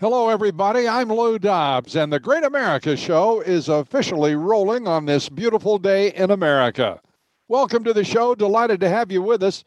[0.00, 0.88] Hello, everybody.
[0.88, 6.12] I'm Lou Dobbs, and the Great America Show is officially rolling on this beautiful day
[6.14, 7.00] in America.
[7.46, 8.34] Welcome to the show.
[8.34, 9.62] Delighted to have you with us.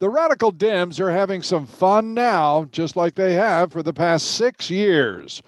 [0.00, 4.30] The Radical Dems are having some fun now, just like they have for the past
[4.30, 5.42] six years.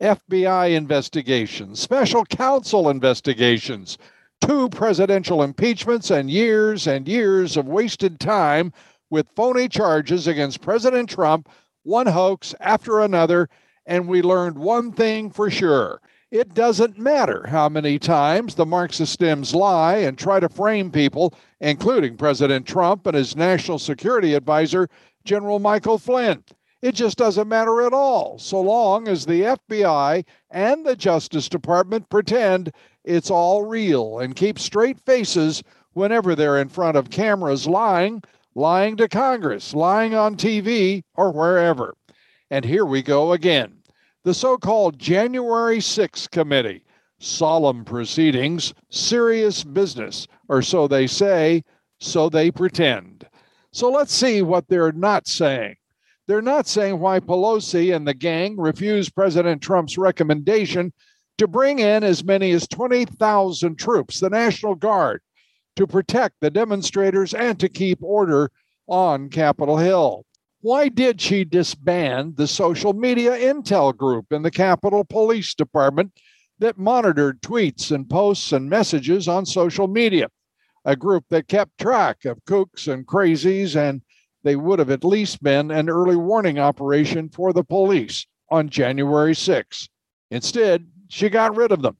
[0.00, 3.98] FBI investigations, special counsel investigations,
[4.40, 8.72] two presidential impeachments, and years and years of wasted time
[9.10, 11.48] with phony charges against President Trump,
[11.82, 13.48] one hoax after another
[13.86, 16.00] and we learned one thing for sure.
[16.30, 21.32] It doesn't matter how many times the Marxist Dems lie and try to frame people,
[21.60, 24.88] including President Trump and his national security advisor,
[25.24, 26.42] General Michael Flynn.
[26.82, 32.10] It just doesn't matter at all, so long as the FBI and the Justice Department
[32.10, 32.72] pretend
[33.04, 38.22] it's all real and keep straight faces whenever they're in front of cameras lying,
[38.54, 41.94] lying to Congress, lying on TV, or wherever.
[42.54, 43.78] And here we go again.
[44.22, 46.84] The so called January 6th Committee.
[47.18, 51.64] Solemn proceedings, serious business, or so they say,
[51.98, 53.26] so they pretend.
[53.72, 55.74] So let's see what they're not saying.
[56.28, 60.92] They're not saying why Pelosi and the gang refused President Trump's recommendation
[61.38, 65.22] to bring in as many as 20,000 troops, the National Guard,
[65.74, 68.52] to protect the demonstrators and to keep order
[68.86, 70.24] on Capitol Hill.
[70.64, 76.12] Why did she disband the social media intel group in the Capitol Police Department
[76.58, 80.30] that monitored tweets and posts and messages on social media?
[80.86, 84.00] A group that kept track of kooks and crazies, and
[84.42, 89.34] they would have at least been an early warning operation for the police on January
[89.34, 89.90] 6.
[90.30, 91.98] Instead, she got rid of them.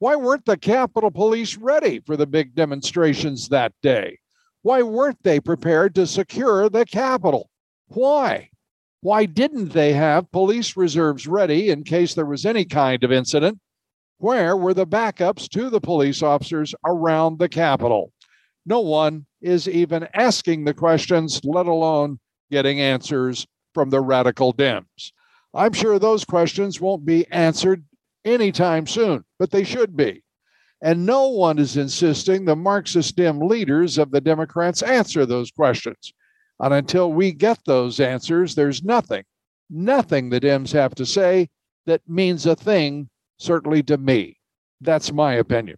[0.00, 4.18] Why weren't the Capitol Police ready for the big demonstrations that day?
[4.60, 7.48] Why weren't they prepared to secure the Capitol?
[7.88, 8.50] Why?
[9.00, 13.60] Why didn't they have police reserves ready in case there was any kind of incident?
[14.18, 18.12] Where were the backups to the police officers around the Capitol?
[18.64, 22.18] No one is even asking the questions, let alone
[22.50, 25.12] getting answers from the radical Dems.
[25.54, 27.84] I'm sure those questions won't be answered
[28.24, 30.22] anytime soon, but they should be.
[30.82, 36.12] And no one is insisting the Marxist Dem leaders of the Democrats answer those questions.
[36.60, 39.24] And until we get those answers, there's nothing,
[39.68, 41.48] nothing the Dems have to say
[41.86, 43.08] that means a thing,
[43.38, 44.38] certainly to me.
[44.80, 45.76] That's my opinion.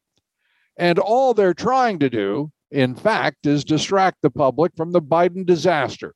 [0.77, 5.45] And all they're trying to do, in fact, is distract the public from the Biden
[5.45, 6.15] disaster,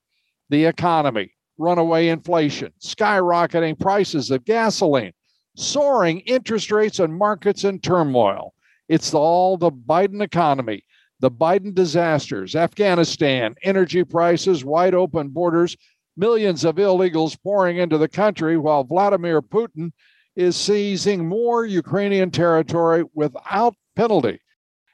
[0.50, 5.12] the economy, runaway inflation, skyrocketing prices of gasoline,
[5.56, 8.54] soaring interest rates and markets in turmoil.
[8.88, 10.84] It's all the Biden economy
[11.22, 15.76] the Biden disasters, Afghanistan, energy prices, wide open borders,
[16.16, 19.92] millions of illegals pouring into the country while Vladimir Putin
[20.34, 24.40] is seizing more Ukrainian territory without penalty.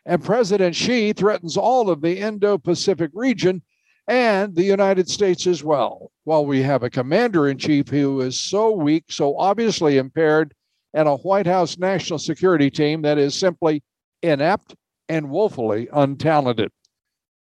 [0.04, 3.62] And President Xi threatens all of the Indo Pacific region
[4.06, 6.12] and the United States as well.
[6.24, 10.52] While we have a commander in chief who is so weak, so obviously impaired,
[10.92, 13.82] and a White House national security team that is simply
[14.22, 14.74] inept
[15.08, 16.68] and woefully untalented.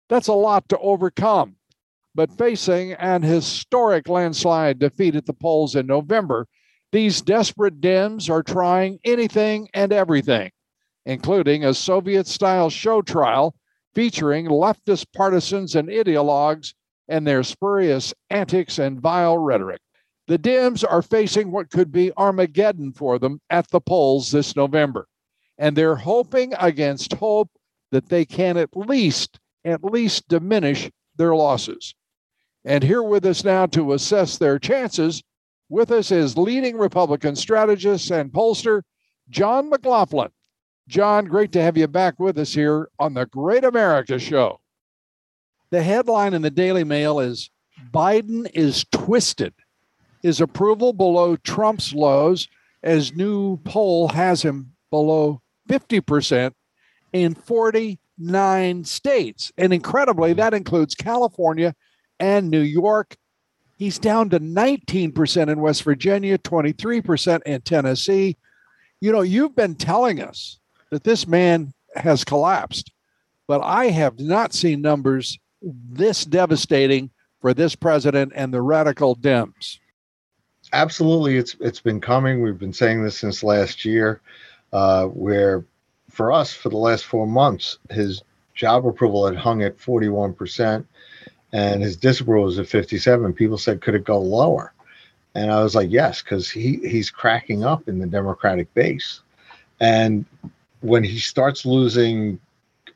[0.08, 1.56] That's a lot to overcome.
[2.14, 6.46] But facing an historic landslide defeat at the polls in November,
[6.90, 10.50] these desperate Dems are trying anything and everything,
[11.06, 13.54] including a Soviet style show trial
[13.94, 16.74] featuring leftist partisans and ideologues
[17.08, 19.80] and their spurious antics and vile rhetoric.
[20.28, 25.08] The Dems are facing what could be Armageddon for them at the polls this November
[25.58, 27.50] and they're hoping against hope
[27.90, 31.94] that they can at least at least diminish their losses.
[32.64, 35.22] And here with us now to assess their chances,
[35.68, 38.82] with us is leading Republican strategist and pollster
[39.30, 40.30] John McLaughlin.
[40.88, 44.60] John, great to have you back with us here on the Great America Show.
[45.70, 47.50] The headline in the Daily Mail is
[47.92, 49.54] Biden is twisted.
[50.22, 52.48] His approval below Trump's lows
[52.82, 56.52] as new poll has him below 50%
[57.12, 59.50] in 49 states.
[59.58, 60.38] And incredibly, hmm.
[60.38, 61.74] that includes California
[62.20, 63.16] and New York.
[63.76, 68.36] He's down to 19% in West Virginia, 23% in Tennessee,
[69.00, 70.60] You know, you've been telling us
[70.90, 72.92] that this man has collapsed,
[73.48, 77.10] but I have not seen numbers this devastating
[77.40, 79.78] for this president and the radical Dems.
[80.72, 82.40] Absolutely, it's it's been coming.
[82.40, 84.22] We've been saying this since last year,
[84.72, 85.64] uh, where
[86.10, 88.22] for us for the last four months, his
[88.54, 90.86] job approval had hung at 41 percent,
[91.52, 93.32] and his disapproval was at 57.
[93.32, 94.72] People said, could it go lower?
[95.34, 99.20] And I was like, yes, because he he's cracking up in the Democratic base,
[99.80, 100.26] and
[100.80, 102.38] when he starts losing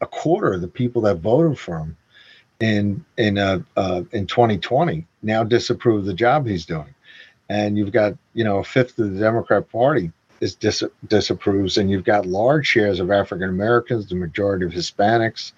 [0.01, 1.97] a quarter of the people that voted for him
[2.61, 6.95] in in uh, uh, in 2020 now disapprove the job he's doing,
[7.49, 11.91] and you've got you know a fifth of the Democrat Party is dis- disapproves, and
[11.91, 15.53] you've got large shares of African Americans, the majority of Hispanics.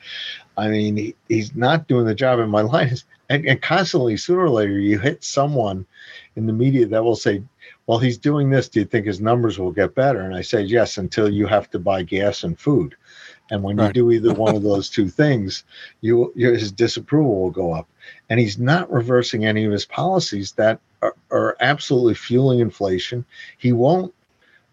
[0.57, 2.39] I mean, he, he's not doing the job.
[2.39, 5.87] In my line is, and, and constantly, sooner or later, you hit someone
[6.37, 7.43] in the media that will say,
[7.87, 8.69] well, he's doing this.
[8.69, 10.21] Do you think his numbers will get better?
[10.21, 12.95] And I say, yes, until you have to buy gas and food.
[13.51, 13.89] And when right.
[13.89, 15.65] you do either one of those two things,
[16.03, 17.89] you his disapproval will go up.
[18.29, 23.25] And he's not reversing any of his policies that are, are absolutely fueling inflation.
[23.57, 24.15] He won't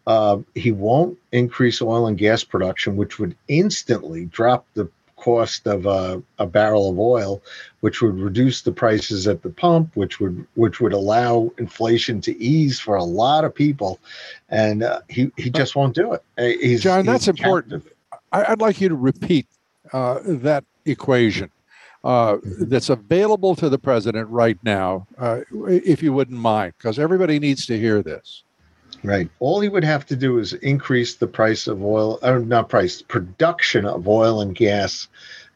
[0.07, 5.85] uh, he won't increase oil and gas production, which would instantly drop the cost of
[5.85, 7.41] a, a, barrel of oil,
[7.79, 12.37] which would reduce the prices at the pump, which would which would allow inflation to
[12.37, 13.99] ease for a lot of people,
[14.49, 16.23] and uh, he he just won't do it.
[16.37, 17.83] Uh, he's, John, that's important.
[18.31, 19.47] I'd like you to repeat
[19.93, 21.49] uh, that equation.
[22.03, 22.65] Uh, mm-hmm.
[22.65, 27.65] that's available to the president right now, uh, if you wouldn't mind, because everybody needs
[27.65, 28.43] to hear this.
[29.05, 29.29] Right.
[29.39, 33.01] All he would have to do is increase the price of oil, or not price,
[33.01, 35.07] production of oil and gas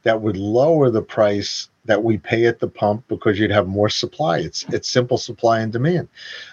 [0.04, 3.90] that would lower the price that we pay at the pump because you'd have more
[3.90, 4.40] supply.
[4.40, 6.08] It's it's simple supply and demand.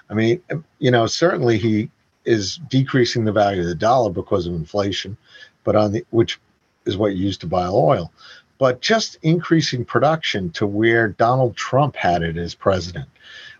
[0.08, 0.42] I mean,
[0.78, 1.90] you know, certainly he
[2.24, 5.16] is decreasing the value of the dollar because of inflation,
[5.64, 6.40] but on the which
[6.86, 8.12] is what you use to buy oil.
[8.58, 13.08] But just increasing production to where Donald Trump had it as president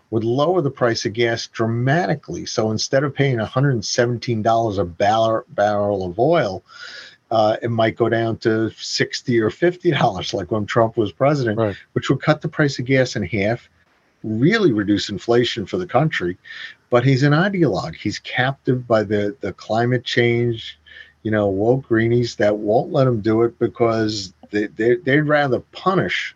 [0.09, 2.45] would lower the price of gas dramatically.
[2.45, 6.63] So instead of paying $117 a barrel, barrel of oil,
[7.29, 11.75] uh, it might go down to 60 or $50 like when Trump was president, right.
[11.93, 13.69] which would cut the price of gas in half,
[14.23, 16.37] really reduce inflation for the country.
[16.89, 17.95] But he's an ideologue.
[17.95, 20.79] He's captive by the, the climate change,
[21.23, 25.59] you know, woke greenies that won't let him do it because they, they, they'd rather
[25.59, 26.33] punish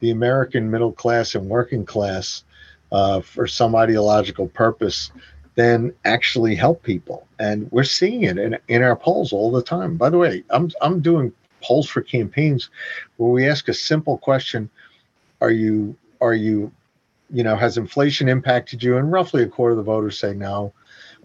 [0.00, 2.44] the American middle class and working class
[2.92, 5.10] uh, for some ideological purpose
[5.54, 7.26] than actually help people.
[7.38, 9.96] And we're seeing it in, in our polls all the time.
[9.96, 12.70] By the way, I'm, I'm doing polls for campaigns
[13.16, 14.70] where we ask a simple question
[15.40, 16.70] Are you, are you,
[17.30, 18.96] you know, has inflation impacted you?
[18.98, 20.72] And roughly a quarter of the voters say no.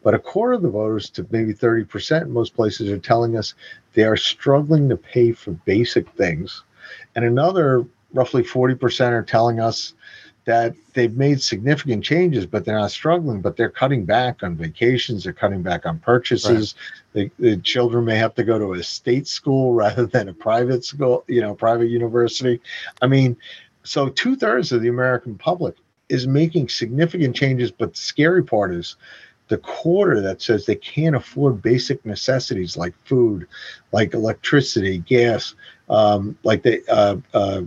[0.04, 3.54] But a quarter of the voters, to maybe 30% in most places, are telling us
[3.94, 6.64] they are struggling to pay for basic things.
[7.16, 9.94] And another roughly 40% are telling us
[10.46, 15.24] that they've made significant changes, but they're not struggling, but they're cutting back on vacations,
[15.24, 16.76] they're cutting back on purchases.
[17.16, 17.32] Right.
[17.40, 20.84] The, the, children may have to go to a state school rather than a private
[20.84, 22.60] school, you know, private university.
[23.02, 23.38] I mean,
[23.84, 25.76] so two thirds of the American public
[26.10, 28.98] is making significant changes, but the scary part is
[29.48, 33.48] the quarter that says they can't afford basic necessities like food,
[33.92, 35.56] like electricity, gas,
[35.90, 37.62] um, like they, uh, uh,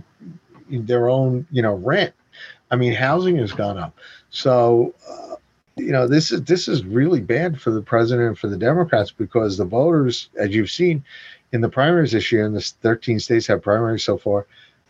[0.69, 2.13] their own, you know, rent
[2.71, 3.95] I mean, housing has gone up.
[4.29, 5.35] So, uh,
[5.77, 9.11] you know, this is this is really bad for the president and for the Democrats
[9.11, 11.03] because the voters, as you've seen
[11.51, 14.47] in the primaries this year, and the 13 states have primaries so far,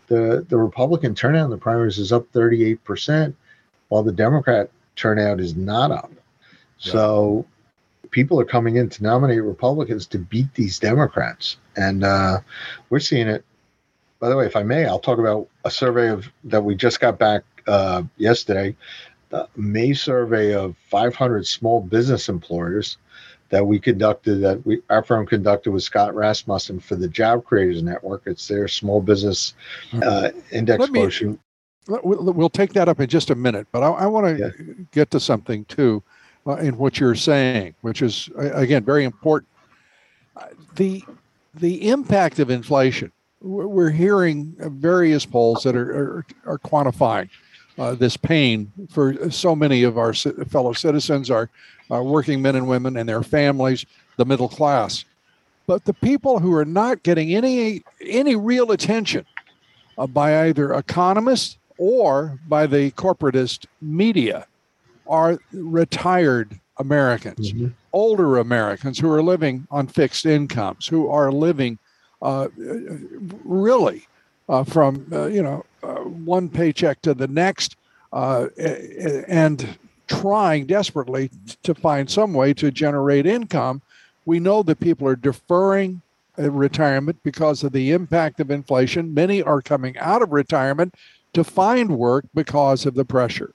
[0.08, 3.36] the the Republican turnout in the primaries is up 38 percent,
[3.90, 6.12] while the Democrat turnout is not up.
[6.80, 6.94] Yeah.
[6.94, 7.46] So
[8.10, 12.40] people are coming in to nominate Republicans to beat these Democrats, and uh,
[12.90, 13.44] we're seeing it.
[14.20, 17.00] By the way, if I may, I'll talk about a survey of that we just
[17.00, 18.76] got back uh, yesterday,
[19.30, 22.98] the May survey of 500 small business employers
[23.50, 27.82] that we conducted, that we our firm conducted with Scott Rasmussen for the Job Creators
[27.82, 28.24] Network.
[28.26, 29.54] It's their small business
[30.04, 31.40] uh, index Let quotient.
[31.88, 34.74] Me, we'll take that up in just a minute, but I, I want to yeah.
[34.92, 36.04] get to something too
[36.46, 39.50] uh, in what you're saying, which is again very important.
[40.36, 41.04] Uh, the
[41.54, 43.12] the impact of inflation.
[43.40, 47.30] We're hearing various polls that are, are, are quantifying
[47.78, 51.50] uh, this pain for so many of our fellow citizens, our,
[51.92, 53.86] our working men and women and their families,
[54.18, 55.06] the middle class.
[55.68, 59.26] But the people who are not getting any any real attention
[59.98, 64.48] uh, by either economists or by the corporatist media
[65.08, 67.68] are retired Americans, mm-hmm.
[67.92, 71.78] older Americans who are living on fixed incomes, who are living
[72.22, 72.48] uh,
[73.44, 74.08] really
[74.50, 77.76] uh, from uh, you know one paycheck to the next,
[78.14, 78.48] uh,
[79.28, 81.30] and trying desperately
[81.64, 83.82] to find some way to generate income.
[84.26, 86.02] We know that people are deferring
[86.38, 89.14] retirement because of the impact of inflation.
[89.14, 90.94] Many are coming out of retirement
[91.34, 93.54] to find work because of the pressure.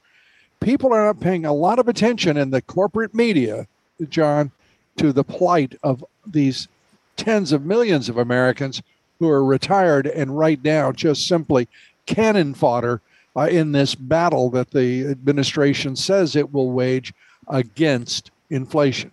[0.60, 3.66] People are not paying a lot of attention in the corporate media,
[4.08, 4.50] John,
[4.96, 6.68] to the plight of these
[7.16, 8.82] tens of millions of Americans
[9.18, 11.68] who are retired and right now just simply
[12.06, 13.00] cannon fodder
[13.36, 17.12] uh, in this battle that the administration says it will wage
[17.48, 19.10] against inflation.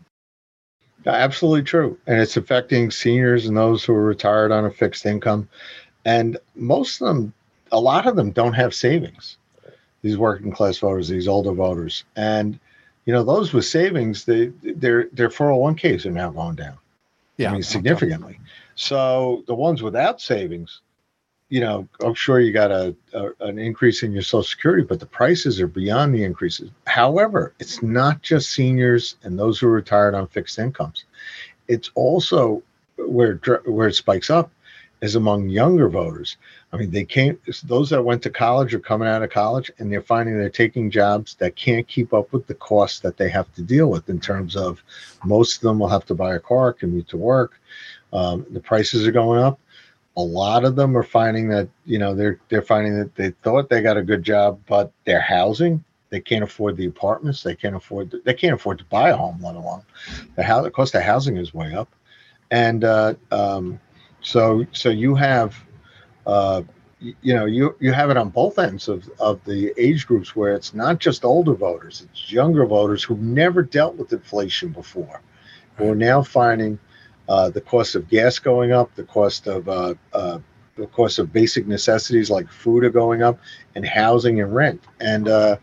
[1.05, 1.97] Absolutely true.
[2.07, 5.47] And it's affecting seniors and those who are retired on a fixed income.
[6.05, 7.33] And most of them,
[7.71, 9.37] a lot of them don't have savings,
[10.01, 12.03] these working class voters, these older voters.
[12.15, 12.59] And,
[13.05, 16.77] you know, those with savings, they, their, their 401ks are now going down.
[17.37, 17.51] Yeah.
[17.51, 18.39] I mean, significantly.
[18.75, 20.81] So the ones without savings,
[21.49, 24.99] you know, I'm sure you got a, a, an increase in your Social Security, but
[24.99, 26.69] the prices are beyond the increases.
[26.85, 31.05] However, it's not just seniors and those who are retired on fixed incomes.
[31.67, 32.61] It's also
[32.97, 34.51] where where it spikes up
[35.01, 36.37] is among younger voters.
[36.71, 37.39] I mean, they can't.
[37.63, 40.91] Those that went to college are coming out of college, and they're finding they're taking
[40.91, 44.09] jobs that can't keep up with the costs that they have to deal with.
[44.09, 44.83] In terms of,
[45.23, 47.59] most of them will have to buy a car, commute to work.
[48.13, 49.59] Um, the prices are going up
[50.19, 53.69] a lot of them are finding that you know they're they're finding that they thought
[53.69, 57.75] they got a good job, but their housing they can't afford the apartments, they can't
[57.75, 59.81] afford they can't afford to buy a home, let alone
[60.35, 60.63] the house.
[60.63, 61.89] The cost of housing is way up,
[62.51, 63.79] and uh, um,
[64.21, 65.55] so so you have.
[66.25, 66.63] Uh,
[66.99, 70.53] you know you you have it on both ends of, of the age groups where
[70.53, 75.21] it's not just older voters it's younger voters who've never dealt with inflation before
[75.77, 76.77] who are now finding
[77.29, 80.39] uh, the cost of gas going up, the cost of uh, uh,
[80.75, 83.39] the cost of basic necessities like food are going up,
[83.75, 84.83] and housing and rent.
[84.99, 85.57] And uh,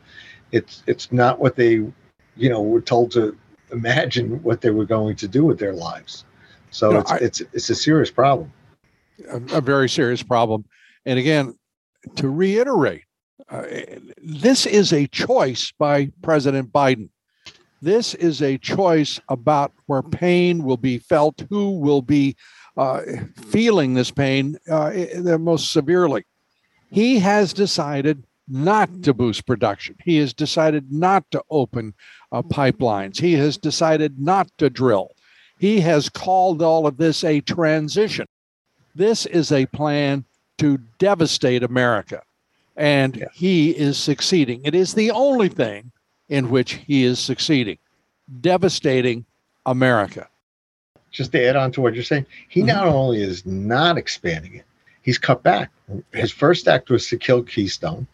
[0.52, 1.72] it's it's not what they,
[2.36, 3.36] you know, were told to
[3.72, 6.24] imagine what they were going to do with their lives.
[6.70, 8.52] So no, it's I, it's it's a serious problem.
[9.28, 10.66] A, a, very serious problem.
[11.04, 11.58] And again,
[12.16, 13.02] to reiterate,
[13.48, 13.64] uh,
[14.18, 17.08] this is a choice by President Biden.
[17.82, 22.36] This is a choice about where pain will be felt, who will be
[22.76, 23.02] uh,
[23.46, 26.24] feeling this pain uh, the most severely.
[26.90, 29.96] He has decided not to boost production.
[30.04, 31.94] He has decided not to open
[32.32, 33.20] uh, pipelines.
[33.20, 35.12] He has decided not to drill.
[35.58, 38.26] He has called all of this a transition.
[38.94, 40.24] This is a plan
[40.58, 42.22] to devastate America.
[42.76, 43.26] And yeah.
[43.34, 44.60] he is succeeding.
[44.64, 45.92] It is the only thing
[46.28, 47.78] in which he is succeeding,
[48.40, 49.24] devastating
[49.64, 50.28] America.
[51.10, 52.68] Just to add on to what you're saying, he mm-hmm.
[52.68, 54.64] not only is not expanding it,
[55.02, 55.70] he's cut back.
[56.12, 58.06] His first act was to kill Keystone.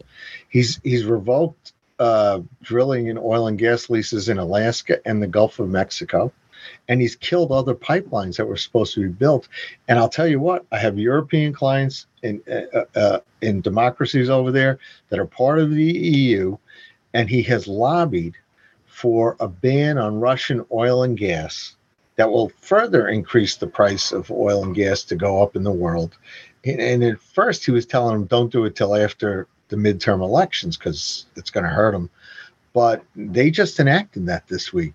[0.49, 5.59] He's he's revoked uh, drilling and oil and gas leases in Alaska and the Gulf
[5.59, 6.33] of Mexico.
[6.89, 9.49] And he's killed other pipelines that were supposed to be built.
[9.89, 14.53] And I'll tell you what, I have European clients in uh, uh, in democracies over
[14.53, 14.79] there
[15.09, 16.57] that are part of the EU
[17.15, 18.35] and he has lobbied
[18.87, 21.75] for a ban on Russian oil and gas
[22.17, 25.73] that will further increase the price of oil and gas to go up in the
[25.73, 26.17] world.
[26.65, 30.77] And, at first, he was telling them, don't do it till after the midterm elections
[30.77, 32.11] because it's going to hurt them.
[32.73, 34.95] But they just enacted that this week.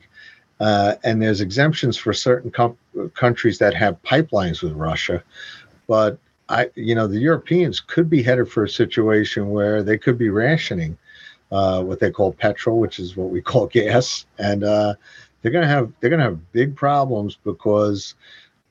[0.60, 2.78] Uh, and there's exemptions for certain com-
[3.14, 5.24] countries that have pipelines with Russia.
[5.88, 6.18] But
[6.50, 10.30] I, you know, the Europeans could be headed for a situation where they could be
[10.30, 10.98] rationing
[11.52, 14.94] uh, what they call petrol, which is what we call gas, and uh,
[15.42, 18.16] they're going to have they're to have big problems because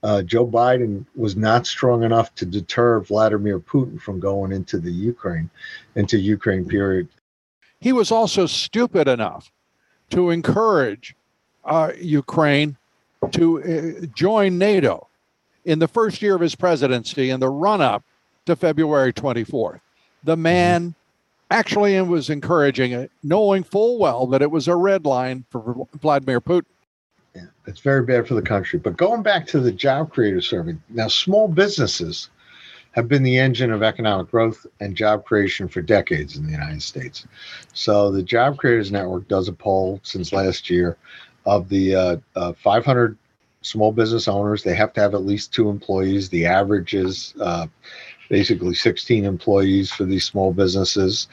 [0.03, 4.91] uh, Joe Biden was not strong enough to deter Vladimir Putin from going into the
[4.91, 5.51] Ukraine,
[5.95, 6.67] into Ukraine.
[6.67, 7.09] Period.
[7.81, 9.51] He was also stupid enough
[10.11, 11.15] to encourage
[11.65, 12.77] uh, Ukraine
[13.33, 13.63] to
[14.03, 15.09] uh, join NATO
[15.65, 18.05] in the first year of his presidency in the run-up
[18.47, 19.81] to February 24th.
[20.23, 20.95] The man
[21.51, 25.87] actually it was encouraging it, knowing full well that it was a red line for
[26.01, 26.67] Vladimir Putin.
[27.35, 28.79] Yeah, it's very bad for the country.
[28.79, 32.31] But going back to the job creator survey, now small businesses
[32.97, 36.83] have been the engine of economic growth and job creation for decades in the United
[36.83, 37.27] States.
[37.75, 40.97] So the Job Creators Network does a poll since last year
[41.45, 43.19] of the uh, uh, 500
[43.61, 44.63] small business owners.
[44.63, 46.31] They have to have at least two employees.
[46.31, 47.67] The average is uh,
[48.29, 51.29] basically 16 employees for these small businesses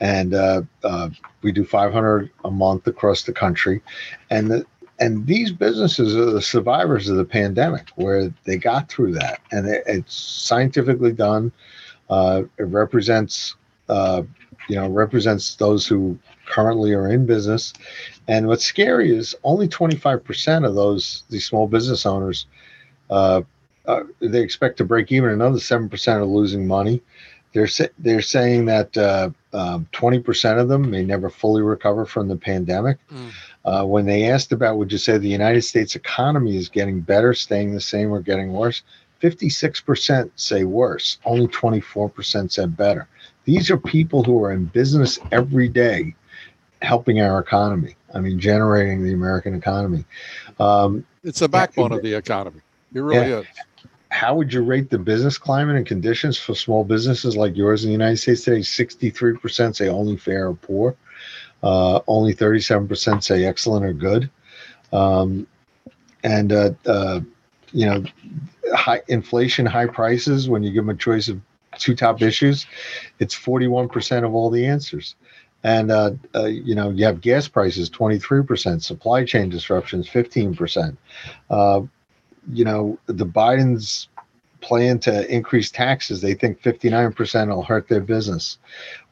[0.00, 1.08] and uh, uh,
[1.42, 3.80] we do 500 a month across the country
[4.30, 4.66] and the,
[5.00, 9.68] and these businesses are the survivors of the pandemic, where they got through that, and
[9.68, 11.52] it, it's scientifically done.
[12.10, 13.54] Uh, it represents,
[13.88, 14.22] uh,
[14.68, 17.72] you know, represents those who currently are in business.
[18.26, 22.46] And what's scary is only 25% of those these small business owners
[23.10, 23.42] uh,
[23.88, 25.30] uh, they expect to break even.
[25.30, 27.02] Another seven percent are losing money.
[27.54, 27.68] They're
[27.98, 32.28] they're saying that uh, um, twenty uh, percent of them may never fully recover from
[32.28, 32.98] the pandemic.
[33.10, 33.30] Mm.
[33.64, 37.34] Uh, when they asked about, would you say the United States economy is getting better,
[37.34, 38.82] staying the same, or getting worse?
[39.18, 41.18] Fifty-six percent say worse.
[41.24, 43.08] Only twenty-four percent said better.
[43.44, 46.14] These are people who are in business every day,
[46.82, 47.96] helping our economy.
[48.14, 50.04] I mean, generating the American economy.
[50.60, 52.60] Um, it's the backbone of the economy.
[52.94, 53.38] It really yeah.
[53.40, 53.46] is
[54.10, 57.88] how would you rate the business climate and conditions for small businesses like yours in
[57.88, 58.60] the United States today?
[58.60, 60.96] 63% say only fair or poor.
[61.62, 64.30] Uh, only 37% say excellent or good.
[64.92, 65.46] Um,
[66.24, 67.20] and, uh, uh,
[67.72, 68.04] you know,
[68.74, 71.40] high inflation, high prices, when you give them a choice of
[71.78, 72.66] two top issues,
[73.18, 75.16] it's 41% of all the answers.
[75.64, 80.96] And, uh, uh, you know, you have gas prices, 23%, supply chain disruptions, 15%.
[82.48, 84.08] Uh, you know, the Biden's
[84.60, 88.58] plan to increase taxes, they think 59% will hurt their business.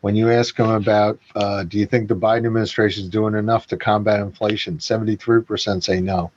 [0.01, 3.67] When you ask them about, uh, do you think the Biden administration is doing enough
[3.69, 4.79] to combat inflation?
[4.79, 6.31] 73% say no.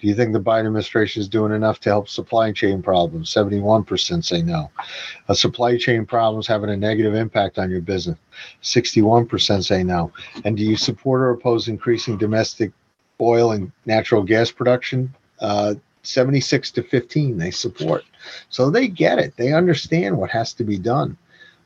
[0.00, 3.32] Do you think the Biden administration is doing enough to help supply chain problems?
[3.32, 4.70] 71% say no.
[5.28, 8.18] A supply chain problems having a negative impact on your business?
[8.62, 10.12] 61% say no.
[10.44, 12.72] And do you support or oppose increasing domestic
[13.20, 15.14] oil and natural gas production?
[15.40, 18.04] Uh, 76 to 15 they support.
[18.48, 19.36] So they get it.
[19.36, 21.16] They understand what has to be done.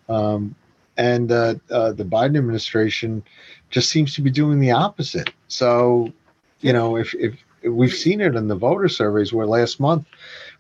[0.09, 0.55] Um,
[0.97, 3.23] and uh, uh, the biden administration
[3.71, 5.31] just seems to be doing the opposite.
[5.49, 6.13] So
[6.61, 10.07] you know if, if we've seen it in the voter surveys where last month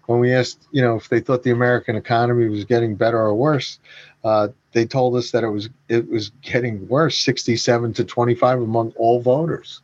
[0.06, 3.35] when we asked you know if they thought the american economy was getting better or
[3.35, 3.79] worse
[4.24, 8.92] uh, they told us that it was it was getting worse 67 to 25 among
[8.96, 9.83] all voters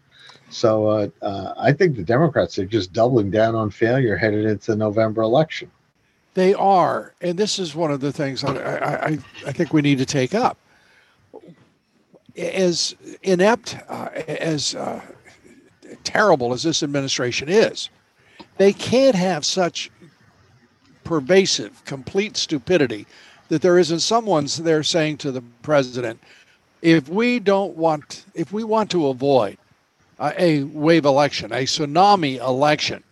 [0.52, 4.72] so uh, uh, I think the Democrats are just doubling down on failure headed into
[4.72, 5.70] the November election.
[6.34, 9.98] They are, and this is one of the things I, I, I think we need
[9.98, 10.56] to take up.
[12.36, 15.02] As inept, uh, as uh,
[16.04, 17.90] terrible as this administration is,
[18.56, 19.90] they can't have such
[21.04, 23.06] pervasive, complete stupidity
[23.48, 26.18] that there isn't someone's there saying to the president,
[26.80, 29.58] if we don't want, if we want to avoid
[30.22, 33.02] uh, a wave election, a tsunami election,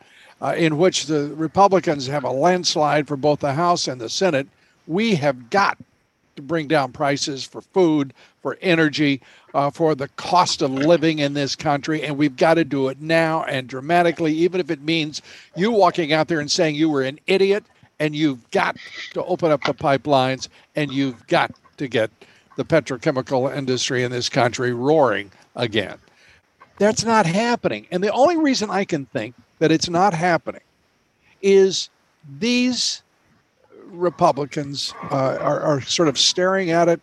[0.41, 4.47] uh, in which the Republicans have a landslide for both the House and the Senate,
[4.87, 5.77] we have got
[6.37, 9.21] to bring down prices for food, for energy,
[9.55, 12.05] uh, for the cost of living in this country.
[12.05, 15.21] And we've got to do it now and dramatically, even if it means
[15.57, 17.65] you walking out there and saying you were an idiot
[17.99, 18.77] and you've got
[19.15, 20.47] to open up the pipelines
[20.77, 22.09] and you've got to get
[22.55, 25.99] the petrochemical industry in this country roaring again.
[26.81, 27.87] That's not happening.
[27.91, 30.63] And the only reason I can think that it's not happening
[31.43, 31.91] is
[32.39, 33.03] these
[33.85, 37.03] Republicans uh, are, are sort of staring at it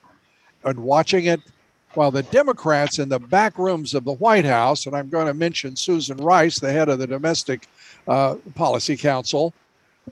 [0.63, 1.41] and watching it
[1.93, 5.33] while the Democrats in the back rooms of the White House, and I'm going to
[5.35, 7.67] mention Susan Rice, the head of the Domestic
[8.07, 9.53] uh, Policy Council,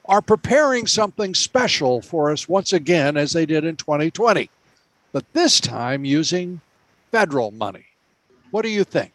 [0.06, 4.48] are preparing something special for us once again, as they did in 2020,
[5.12, 6.62] but this time using
[7.12, 7.86] federal money.
[8.52, 9.12] What do you think?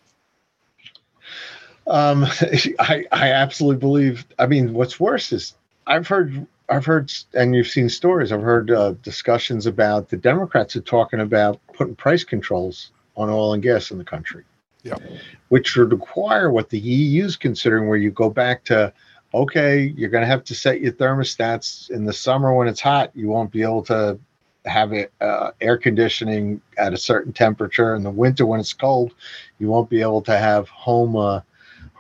[1.90, 2.24] Um,
[2.78, 4.26] I I absolutely believe.
[4.38, 5.54] I mean, what's worse is
[5.86, 8.32] I've heard I've heard and you've seen stories.
[8.32, 13.52] I've heard uh, discussions about the Democrats are talking about putting price controls on oil
[13.52, 14.44] and gas in the country.
[14.84, 14.94] Yeah.
[15.48, 18.92] Which would require what the EU is considering, where you go back to,
[19.34, 23.10] okay, you're going to have to set your thermostats in the summer when it's hot.
[23.14, 24.18] You won't be able to
[24.64, 27.94] have it, uh, air conditioning at a certain temperature.
[27.94, 29.12] In the winter when it's cold,
[29.58, 31.40] you won't be able to have home uh,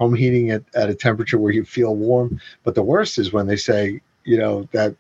[0.00, 2.40] home heating at, at a temperature where you feel warm.
[2.64, 4.96] But the worst is when they say, you know, that,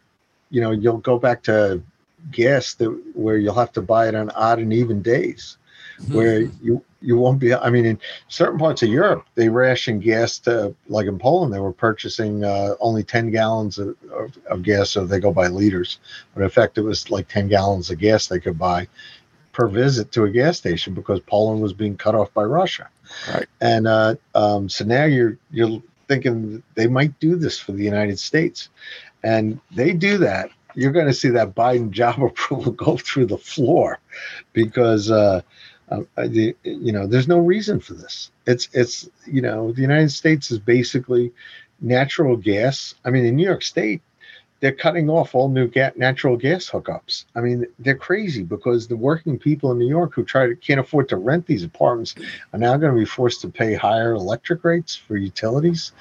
[0.50, 1.82] you know, you'll go back to
[2.30, 5.56] gas that where you'll have to buy it on odd and even days
[6.00, 6.14] mm-hmm.
[6.14, 10.38] where you you won't be i mean in certain parts of europe they ration gas
[10.38, 14.90] to like in poland they were purchasing uh, only 10 gallons of, of, of, gas
[14.90, 15.98] so they go by liters
[16.34, 18.86] but in fact it was like 10 gallons of gas they could buy
[19.52, 22.86] per visit to a gas station because poland was being cut off by russia
[23.32, 23.46] Right.
[23.60, 28.18] And uh, um, so now you're you're thinking they might do this for the United
[28.18, 28.68] States,
[29.22, 30.50] and they do that.
[30.74, 33.98] You're going to see that Biden job approval go through the floor,
[34.52, 35.42] because uh,
[35.90, 38.30] Uh, the, you know, there's no reason for this.
[38.46, 41.32] It's it's you know, the United States is basically
[41.80, 42.94] natural gas.
[43.04, 44.00] I mean, in New York State,
[44.60, 47.24] they're cutting off all new ga- natural gas hookups.
[47.34, 50.78] I mean, they're crazy because the working people in New York who try to can't
[50.78, 52.14] afford to rent these apartments
[52.52, 55.92] are now going to be forced to pay higher electric rates for utilities,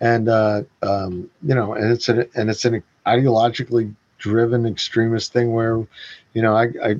[0.00, 5.52] and uh, um, you know, and it's an and it's an ideologically driven extremist thing
[5.52, 5.78] where,
[6.34, 6.96] you know, I, I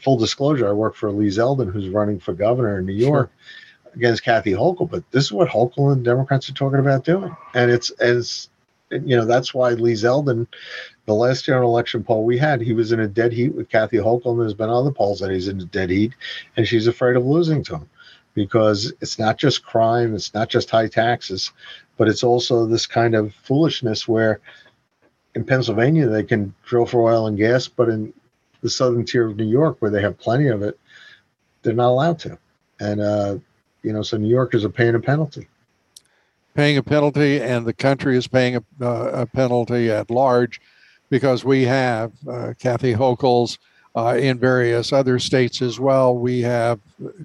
[0.00, 3.30] full disclosure, I work for Lee Zeldin, who's running for governor in New York.
[3.30, 3.60] Sure.
[3.96, 7.70] Against Kathy Hochul, but this is what Hochul and Democrats are talking about doing, and
[7.70, 8.48] it's as
[9.04, 10.46] you know that's why Lee Zeldin,
[11.06, 13.98] the last general election poll we had, he was in a dead heat with Kathy
[13.98, 14.38] Hochul.
[14.38, 16.12] There's been other polls that he's in a dead heat,
[16.56, 17.90] and she's afraid of losing to him
[18.34, 21.52] because it's not just crime, it's not just high taxes,
[21.96, 24.40] but it's also this kind of foolishness where
[25.34, 28.12] in Pennsylvania they can drill for oil and gas, but in
[28.62, 30.78] the southern tier of New York, where they have plenty of it,
[31.62, 32.38] they're not allowed to.
[32.80, 33.38] And uh,
[33.82, 35.48] you know, so New Yorkers are paying a penalty
[36.54, 40.60] paying a penalty, and the country is paying a, uh, a penalty at large
[41.10, 43.58] because we have uh, Kathy Hochul's
[43.96, 46.16] uh, in various other states as well.
[46.16, 46.80] We have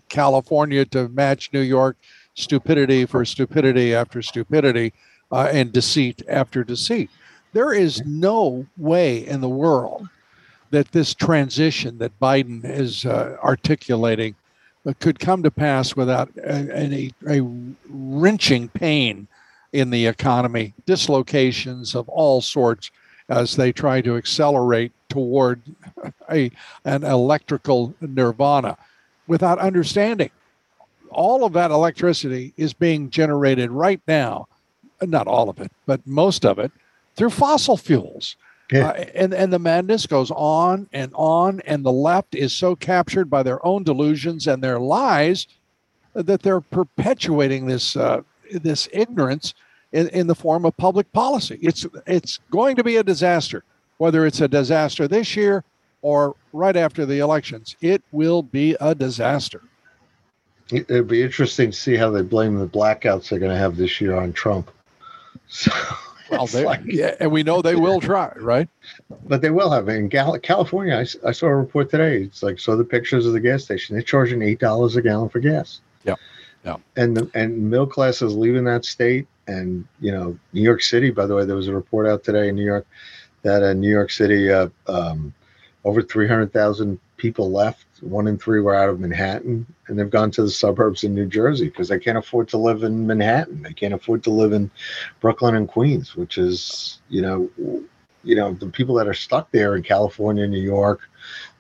[0.10, 1.98] California to match New York,
[2.36, 4.94] stupidity for stupidity after stupidity,
[5.32, 7.10] uh, and deceit after deceit.
[7.54, 10.08] There is no way in the world
[10.72, 14.36] that this transition that Biden is uh, articulating
[15.00, 17.42] could come to pass without any a,
[17.88, 19.28] wrenching pain
[19.72, 22.92] in the economy, dislocations of all sorts
[23.28, 25.62] as they try to accelerate toward
[26.32, 26.52] a
[26.86, 28.78] an electrical nirvana.
[29.28, 30.32] Without understanding
[31.12, 34.48] all of that electricity is being generated right now
[35.02, 36.72] not all of it but most of it
[37.16, 38.36] through fossil fuels
[38.72, 38.90] yeah.
[38.90, 43.30] Uh, and and the madness goes on and on, and the left is so captured
[43.30, 45.48] by their own delusions and their lies
[46.14, 49.54] that they're perpetuating this uh, this ignorance
[49.92, 51.58] in, in the form of public policy.
[51.62, 53.64] It's it's going to be a disaster,
[53.98, 55.64] whether it's a disaster this year
[56.02, 57.76] or right after the elections.
[57.82, 59.62] It will be a disaster.
[60.72, 64.00] It'd be interesting to see how they blame the blackouts they're going to have this
[64.00, 64.72] year on Trump.
[65.52, 65.72] So.
[66.32, 68.70] Well, they, like, yeah, and we know they will try, right?
[69.28, 69.90] But they will have.
[69.90, 72.24] In California, I, I saw a report today.
[72.24, 73.96] It's like saw the pictures of the gas station.
[73.96, 75.82] They're charging eight dollars a gallon for gas.
[76.04, 76.16] Yeah,
[76.64, 76.78] yeah.
[76.96, 79.28] And the, and middle class is leaving that state.
[79.48, 81.10] And you know, New York City.
[81.10, 82.86] By the way, there was a report out today in New York
[83.42, 85.34] that in New York City, uh, um,
[85.86, 87.86] over three hundred thousand people left.
[88.02, 91.26] One in three were out of Manhattan, and they've gone to the suburbs in New
[91.26, 93.62] Jersey because they can't afford to live in Manhattan.
[93.62, 94.72] They can't afford to live in
[95.20, 97.50] Brooklyn and Queens, which is, you know,
[98.24, 101.02] you know, the people that are stuck there in California, New York,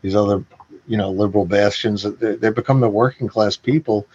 [0.02, 0.44] these other,
[0.88, 2.04] you know, liberal bastions.
[2.04, 4.08] They, they become the working class people,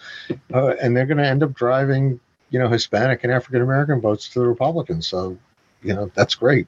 [0.53, 4.29] uh, and they're going to end up driving, you know, Hispanic and African American votes
[4.29, 5.07] to the Republicans.
[5.07, 5.37] So,
[5.81, 6.67] you know, that's great.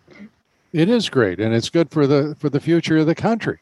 [0.73, 3.59] It is great, and it's good for the for the future of the country.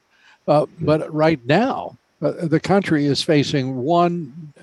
[0.48, 4.54] Uh, but right now, uh, the country is facing one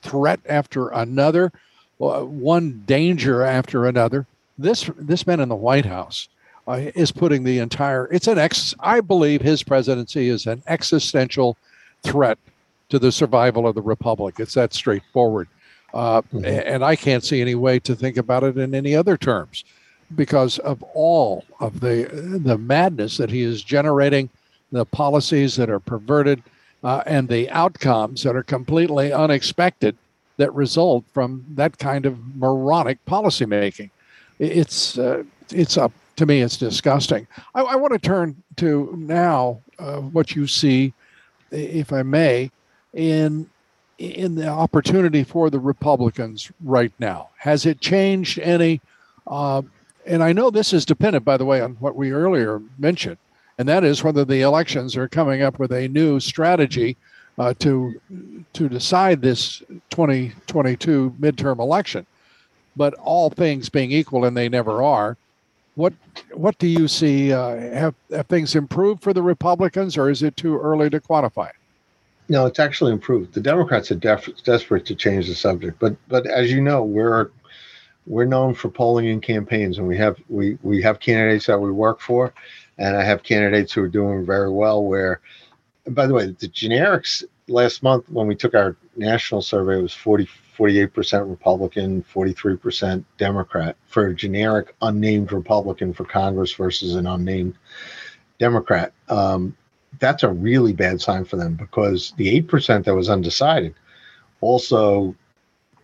[0.00, 1.52] threat after another,
[2.00, 4.26] uh, one danger after another.
[4.56, 6.28] This this man in the White House
[6.66, 8.06] uh, is putting the entire.
[8.12, 8.74] It's an ex.
[8.80, 11.56] I believe his presidency is an existential
[12.02, 12.38] threat
[12.88, 14.40] to the survival of the republic.
[14.40, 15.46] It's that straightforward,
[15.92, 16.44] uh, mm-hmm.
[16.44, 19.64] and I can't see any way to think about it in any other terms,
[20.16, 22.08] because of all of the
[22.42, 24.30] the madness that he is generating
[24.70, 26.42] the policies that are perverted,
[26.84, 29.96] uh, and the outcomes that are completely unexpected
[30.36, 33.90] that result from that kind of moronic policymaking.
[34.38, 36.42] It's uh, it's up to me.
[36.42, 37.26] It's disgusting.
[37.54, 40.92] I, I want to turn to now uh, what you see,
[41.50, 42.50] if I may,
[42.94, 43.50] in
[43.98, 47.30] in the opportunity for the Republicans right now.
[47.38, 48.80] Has it changed any?
[49.26, 49.62] Uh,
[50.06, 53.18] and I know this is dependent, by the way, on what we earlier mentioned
[53.58, 56.96] and that is whether the elections are coming up with a new strategy
[57.38, 58.00] uh, to
[58.52, 62.06] to decide this 2022 midterm election.
[62.76, 65.16] But all things being equal, and they never are,
[65.74, 65.92] what
[66.32, 67.32] what do you see?
[67.32, 71.50] Uh, have, have things improved for the Republicans, or is it too early to quantify?
[72.28, 73.32] No, it's actually improved.
[73.32, 77.30] The Democrats are def- desperate to change the subject, but but as you know, we're
[78.06, 81.72] we're known for polling in campaigns, and we have we we have candidates that we
[81.72, 82.32] work for
[82.78, 84.82] and I have candidates who are doing very well.
[84.84, 85.20] Where,
[85.86, 89.94] by the way, the generics last month when we took our national survey it was
[89.94, 97.54] 40, 48% Republican, 43% Democrat for a generic unnamed Republican for Congress versus an unnamed
[98.38, 98.92] Democrat.
[99.08, 99.56] Um,
[99.98, 103.74] that's a really bad sign for them because the eight percent that was undecided
[104.40, 105.14] also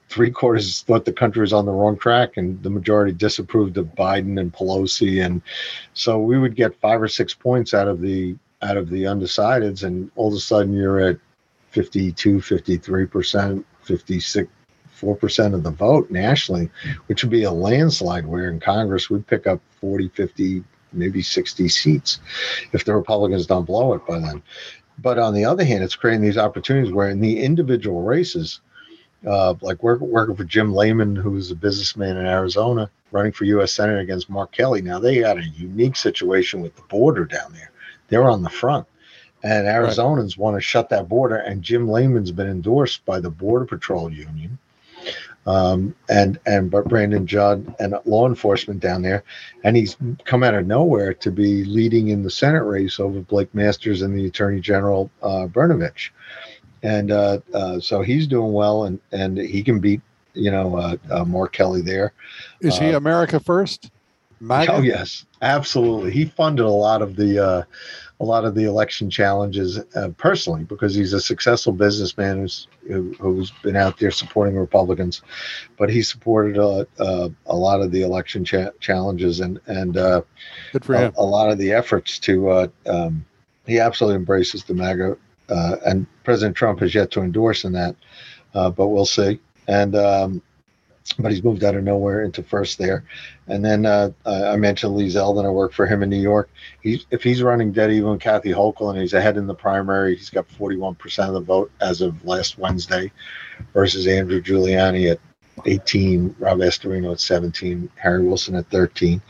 [0.08, 3.94] three quarters thought the country was on the wrong track and the majority disapproved of
[3.94, 5.24] Biden and Pelosi.
[5.24, 5.42] And
[5.94, 9.82] so we would get five or six points out of the out of the undecideds
[9.82, 11.18] and all of a sudden you're at
[11.72, 14.48] 52 53 percent 56
[14.88, 16.70] four percent of the vote nationally
[17.06, 20.64] which would be a landslide where in congress we'd pick up 40 50
[20.94, 22.20] maybe 60 seats
[22.72, 24.42] if the republicans don't blow it by then.
[24.98, 28.60] But on the other hand it's creating these opportunities where in the individual races
[29.26, 33.72] uh, like work, working for Jim Lamon, who's a businessman in Arizona, running for U.S.
[33.72, 34.82] Senate against Mark Kelly.
[34.82, 37.70] Now they got a unique situation with the border down there.
[38.08, 38.86] They're on the front,
[39.42, 40.38] and Arizonans right.
[40.38, 41.36] want to shut that border.
[41.36, 44.58] And Jim Lamon's been endorsed by the Border Patrol Union,
[45.46, 49.24] um, and and but Brandon Judd and law enforcement down there,
[49.62, 53.54] and he's come out of nowhere to be leading in the Senate race over Blake
[53.54, 56.10] Masters and the Attorney General uh, Brnovich
[56.84, 60.02] and uh, uh, so he's doing well, and and he can beat
[60.34, 62.12] you know uh, uh Mark Kelly there.
[62.60, 63.90] Is he uh, America first?
[64.38, 64.72] MAGA?
[64.72, 66.12] Oh yes, absolutely.
[66.12, 67.62] He funded a lot of the uh,
[68.20, 69.80] a lot of the election challenges
[70.18, 72.68] personally because he's a successful businessman who's
[73.18, 75.22] who's been out there supporting Republicans,
[75.78, 79.96] but he supported a, a, a lot of the election cha- challenges and and
[81.04, 81.14] him.
[81.16, 82.70] A, a, lot of the efforts to.
[82.86, 83.24] Um,
[83.66, 85.16] he absolutely embraces the MAGA
[85.48, 87.96] uh, and President Trump has yet to endorse in that,
[88.54, 89.40] uh, but we'll see.
[89.68, 90.42] And um,
[91.18, 93.04] but he's moved out of nowhere into first there.
[93.46, 95.44] And then uh, I mentioned Lee Zeldin.
[95.44, 96.48] I work for him in New York.
[96.82, 100.16] He's if he's running dead even with Kathy Hochul and he's ahead in the primary,
[100.16, 103.12] he's got 41% of the vote as of last Wednesday,
[103.72, 105.20] versus Andrew Giuliani at
[105.66, 109.20] 18, Rob Astorino at 17, Harry Wilson at 13,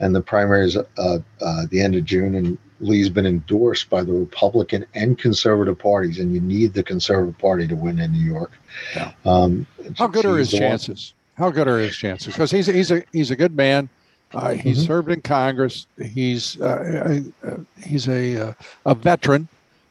[0.00, 4.02] and the primary is uh, uh, the end of June, and Lee's been endorsed by
[4.02, 8.24] the Republican and conservative parties, and you need the conservative party to win in New
[8.24, 8.52] York.
[8.94, 9.12] Yeah.
[9.24, 11.14] Um, How good are his chances?
[11.36, 12.32] How good are his chances?
[12.32, 13.88] Because he's he's a he's a good man.
[14.34, 14.86] Uh, he's mm-hmm.
[14.86, 15.86] served in Congress.
[16.02, 18.54] He's uh, uh, he's a uh,
[18.86, 19.48] a veteran.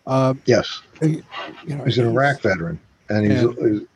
[0.08, 1.24] Um, yes, you
[1.66, 3.88] know, he's an Iraq veteran, and he's, and, he's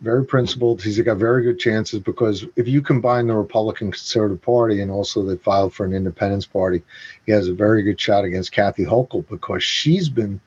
[0.00, 0.82] very principled.
[0.82, 5.22] He's got very good chances because if you combine the Republican Conservative Party and also
[5.22, 6.82] they filed for an Independence Party,
[7.26, 10.40] he has a very good shot against Kathy Hochul because she's been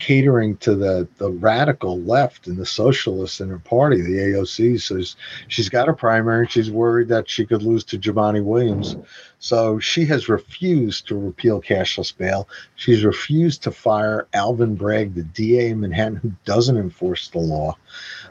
[0.00, 4.80] catering to the the radical left and the socialists in her party, the AOC.
[4.80, 5.00] So
[5.48, 6.40] she's got a primary.
[6.40, 8.96] And She's worried that she could lose to Jumaane Williams.
[9.38, 12.48] So she has refused to repeal cashless bail.
[12.76, 17.76] She's refused to fire Alvin Bragg, the DA in Manhattan, who doesn't enforce the law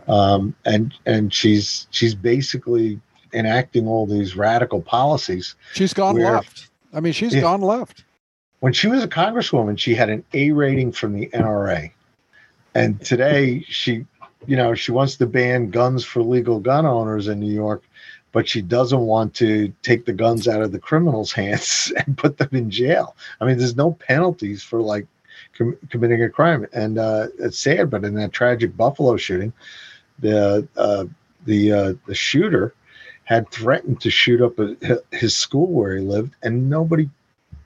[0.09, 2.99] um, and and she's she's basically
[3.33, 5.55] enacting all these radical policies.
[5.73, 6.69] She's gone where, left.
[6.91, 8.03] I mean, she's yeah, gone left.
[8.59, 11.91] When she was a congresswoman, she had an A rating from the NRA,
[12.75, 14.05] and today she,
[14.47, 17.83] you know, she wants to ban guns for legal gun owners in New York,
[18.33, 22.37] but she doesn't want to take the guns out of the criminals' hands and put
[22.37, 23.15] them in jail.
[23.39, 25.07] I mean, there's no penalties for like
[25.57, 27.89] com- committing a crime, and uh, it's sad.
[27.89, 29.53] But in that tragic Buffalo shooting,
[30.19, 31.05] the uh,
[31.45, 32.73] the uh, the shooter
[33.23, 34.75] had threatened to shoot up a,
[35.11, 37.09] his school where he lived, and nobody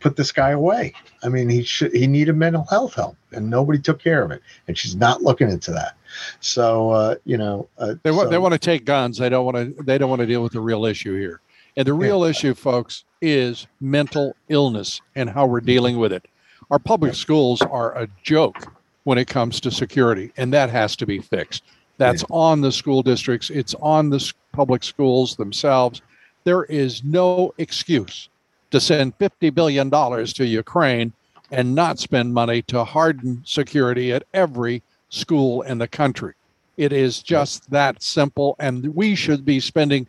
[0.04, 0.94] put this guy away.
[1.24, 4.42] I mean, he should he needed mental health help, and nobody took care of it.
[4.68, 5.96] And she's not looking into that.
[6.42, 9.18] So uh, you know, uh, they want so, they want to take guns.
[9.18, 11.40] They don't want to they don't want to deal with the real issue here.
[11.76, 12.30] And the real yeah.
[12.30, 16.28] issue, folks, is mental illness and how we're dealing with it.
[16.70, 21.06] Our public schools are a joke when it comes to security, and that has to
[21.08, 21.64] be fixed.
[21.98, 22.36] That's yeah.
[22.36, 26.02] on the school districts, it's on the public schools themselves.
[26.44, 28.30] There is no excuse
[28.74, 31.14] to send $50 billion to Ukraine
[31.52, 36.34] and not spend money to harden security at every school in the country.
[36.78, 38.56] It is just that simple.
[38.58, 40.08] And we should be spending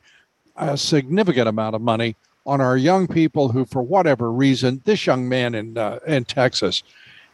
[0.57, 5.29] a significant amount of money on our young people who, for whatever reason, this young
[5.29, 6.83] man in, uh, in Texas,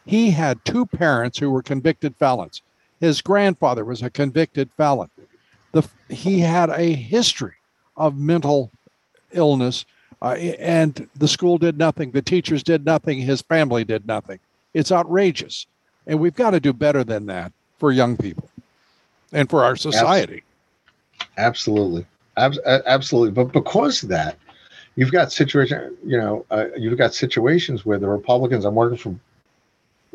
[0.06, 2.60] he had two parents who were convicted felons.
[2.98, 5.10] His grandfather was a convicted felon.
[5.70, 7.54] The, he had a history
[7.96, 8.72] of mental
[9.30, 9.84] illness,
[10.22, 12.10] uh, and the school did nothing.
[12.10, 13.18] The teachers did nothing.
[13.18, 14.38] His family did nothing.
[14.74, 15.66] It's outrageous.
[16.06, 18.48] And we've got to do better than that for young people
[19.32, 20.42] and for our society.
[21.36, 22.06] Absolutely.
[22.36, 23.30] Absolutely.
[23.30, 24.36] But because of that,
[24.96, 29.14] you've got situation, you know, uh, you've got situations where the Republicans, I'm working for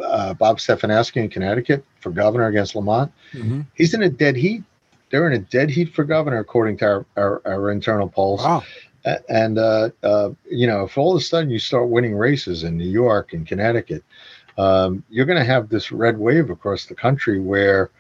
[0.04, 3.12] uh, Bob Stefanowski in Connecticut for governor against Lamont.
[3.34, 3.62] Mm-hmm.
[3.74, 4.64] He's in a dead heat.
[5.12, 8.42] They're in a dead heat for governor, according to our, our, our internal polls.
[8.42, 8.64] Wow.
[9.30, 12.78] And, uh, uh, you know, if all of a sudden you start winning races in
[12.78, 14.04] New York and Connecticut,
[14.58, 17.92] um, you're going to have this red wave across the country where,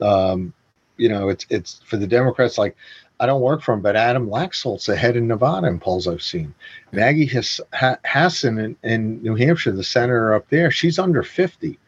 [0.00, 0.52] um,
[0.96, 2.74] you know, it's it's for the Democrats like
[3.18, 6.54] I don't work for him, but Adam Laxalt's ahead in Nevada in polls I've seen.
[6.92, 11.78] Maggie Hass- Hassan in, in New Hampshire, the senator up there, she's under 50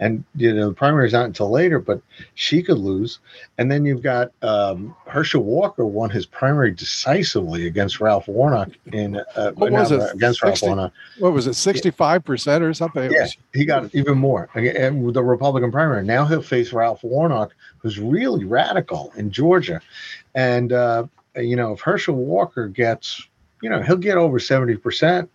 [0.00, 2.00] and you know the primary is not until later, but
[2.34, 3.18] she could lose.
[3.58, 9.16] And then you've got um, Herschel Walker won his primary decisively against Ralph Warnock in
[9.36, 10.14] uh, what was it?
[10.14, 10.92] against 60, Ralph Warnock.
[11.18, 13.10] What was it, sixty five percent or something?
[13.12, 14.48] Yeah, he got even more.
[14.54, 19.80] And with the Republican primary, now he'll face Ralph Warnock, who's really radical in Georgia,
[20.34, 21.06] and uh,
[21.36, 23.26] you know if Herschel Walker gets,
[23.62, 25.30] you know, he'll get over seventy percent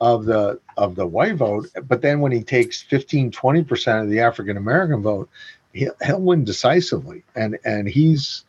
[0.00, 4.20] of the of the white vote but then when he takes 15 20% of the
[4.20, 5.28] african american vote
[5.76, 7.22] he'll, he'll win decisively.
[7.34, 8.44] And and he's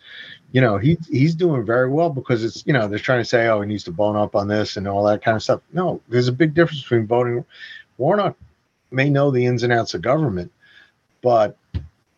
[0.53, 3.47] you know he he's doing very well because it's you know they're trying to say
[3.47, 5.61] oh he needs to bone up on this and all that kind of stuff.
[5.73, 7.45] No there's a big difference between voting.
[7.97, 8.37] Warnock
[8.89, 10.51] may know the ins and outs of government
[11.21, 11.57] but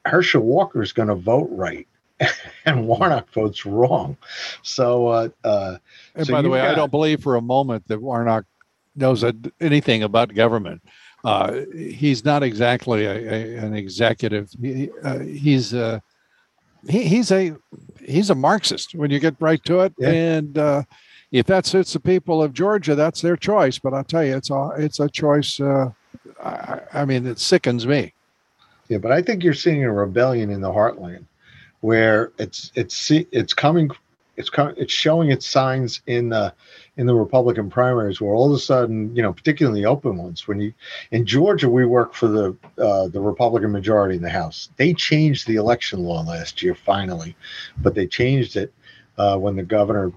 [0.06, 1.88] herschel walker is going to vote right
[2.66, 4.18] and Warnock votes wrong.
[4.62, 5.78] So, uh, uh,
[6.16, 8.44] and so by the way, got, I don't believe for a moment that Warnock
[9.00, 9.24] knows
[9.60, 10.82] anything about government.
[11.24, 14.50] Uh, he's not exactly a, a, an executive.
[14.62, 16.02] He, uh, he's a
[16.88, 17.56] he, he's a
[18.02, 19.94] he's a Marxist when you get right to it.
[19.98, 20.10] Yeah.
[20.10, 20.84] And uh,
[21.32, 23.80] if that suits the people of Georgia, that's their choice.
[23.80, 25.60] But I'll tell you, it's a it's a choice.
[25.60, 25.92] Uh,
[26.44, 28.14] I, I mean, it sickens me.
[28.88, 31.26] Yeah, but I think you're seeing a rebellion in the heartland,
[31.82, 33.92] where it's it's it's coming
[34.38, 36.54] it's coming, it's showing its signs in the
[37.00, 40.50] in the Republican primaries, where all of a sudden, you know, particularly the open ones,
[40.50, 40.74] when you
[41.12, 44.70] in Georgia, we work for the uh, the Republican majority in the House.
[44.76, 47.38] They changed the election law last year, finally,
[47.78, 48.74] but they changed it
[49.18, 50.12] uh, when the governor,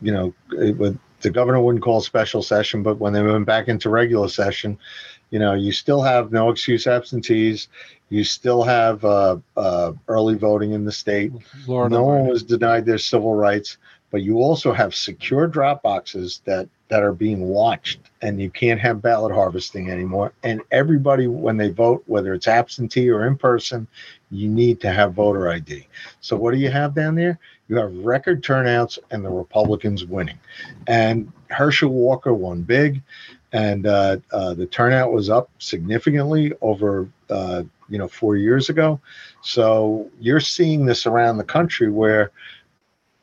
[0.00, 3.90] you know, it, the governor wouldn't call special session, but when they went back into
[3.90, 4.78] regular session,
[5.30, 7.66] you know, you still have no excuse absentees.
[8.10, 11.32] You still have uh, uh, early voting in the state.
[11.64, 13.76] Florida no one was denied their civil rights,
[14.10, 18.80] but you also have secure drop boxes that that are being watched, and you can't
[18.80, 20.32] have ballot harvesting anymore.
[20.42, 23.86] And everybody, when they vote, whether it's absentee or in person,
[24.30, 25.86] you need to have voter ID.
[26.22, 27.38] So what do you have down there?
[27.68, 30.38] You have record turnouts, and the Republicans winning.
[30.86, 33.02] And Herschel Walker won big
[33.52, 39.00] and uh, uh, the turnout was up significantly over uh, you know four years ago.
[39.42, 42.30] So you're seeing this around the country where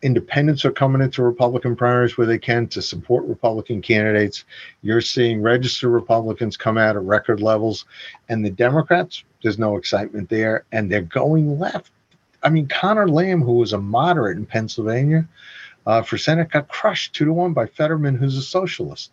[0.06, 4.46] independents are coming into Republican primaries where they can to support Republican candidates.
[4.84, 7.86] You're seeing registered Republicans come out at record levels,
[8.30, 11.92] and the Democrats there's no excitement there, and they're going left.
[12.42, 15.28] I mean, Connor Lamb, who was a moderate in Pennsylvania.
[15.88, 19.12] Uh, for Senate got crushed two to one by Fetterman, who's a socialist.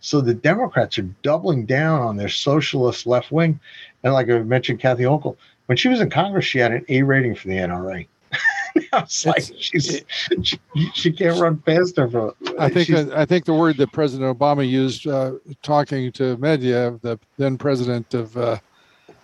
[0.00, 3.58] So the Democrats are doubling down on their socialist left wing.
[4.02, 7.02] And like I mentioned, Kathy Hochul, when she was in Congress, she had an A
[7.02, 8.06] rating for the NRA.
[8.92, 10.06] I was like, she's, it,
[10.42, 10.58] she,
[10.94, 12.08] she, can't run faster.
[12.08, 17.00] For, I think I think the word that President Obama used uh, talking to Medvedev,
[17.00, 18.58] the then president of uh,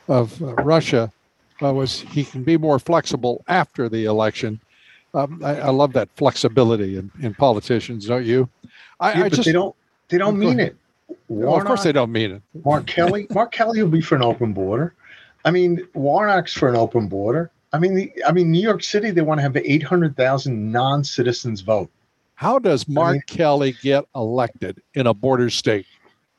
[0.09, 1.12] of uh, Russia,
[1.62, 4.61] uh, was he can be more flexible after the election.
[5.14, 8.51] Um, I, I, love that flexibility in, in politicians, don't you?
[9.01, 9.75] I, yeah, I just, they don't
[10.09, 10.77] they don't mean it.
[11.29, 12.42] Warnock, well, of course, they don't mean it.
[12.64, 14.95] Mark Kelly, Mark Kelly will be for an open border.
[15.45, 17.51] I mean, Warnock's for an open border.
[17.77, 20.73] I mean, the, I mean, New York City, they want to have eight hundred thousand
[20.73, 21.91] non-citizens vote.
[22.35, 25.87] How does Mark I mean, Kelly get elected in a border state?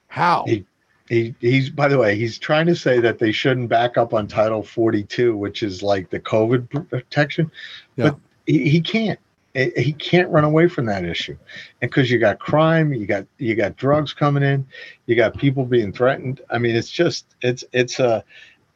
[0.08, 0.45] How?
[0.47, 0.65] He,
[1.10, 4.28] he, he's by the way, he's trying to say that they shouldn't back up on
[4.28, 7.52] Title 42, which is like the COVID protection,
[7.95, 8.10] yeah.
[8.10, 9.19] but he, he can't
[9.54, 11.36] he can't run away from that issue
[11.82, 14.63] and because you got crime you got you got drugs coming in
[15.08, 18.23] you got people being threatened i mean it's just it's it's a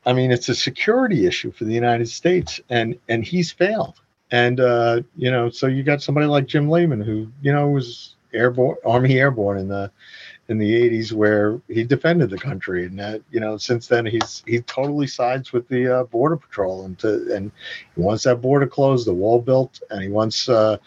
[0.06, 4.00] i mean it's a security issue for the united states and and he's failed.
[4.32, 8.16] And uh you know so you got somebody like Jim Lamon who you know was
[8.34, 9.92] airborne army airborne in the
[10.52, 12.86] in the 80s where he defended the country.
[12.86, 16.86] And that you know since then he's he totally sides with the uh, border patrol
[16.86, 17.52] and to and
[17.96, 20.78] he wants that border closed the wall built and he wants uh,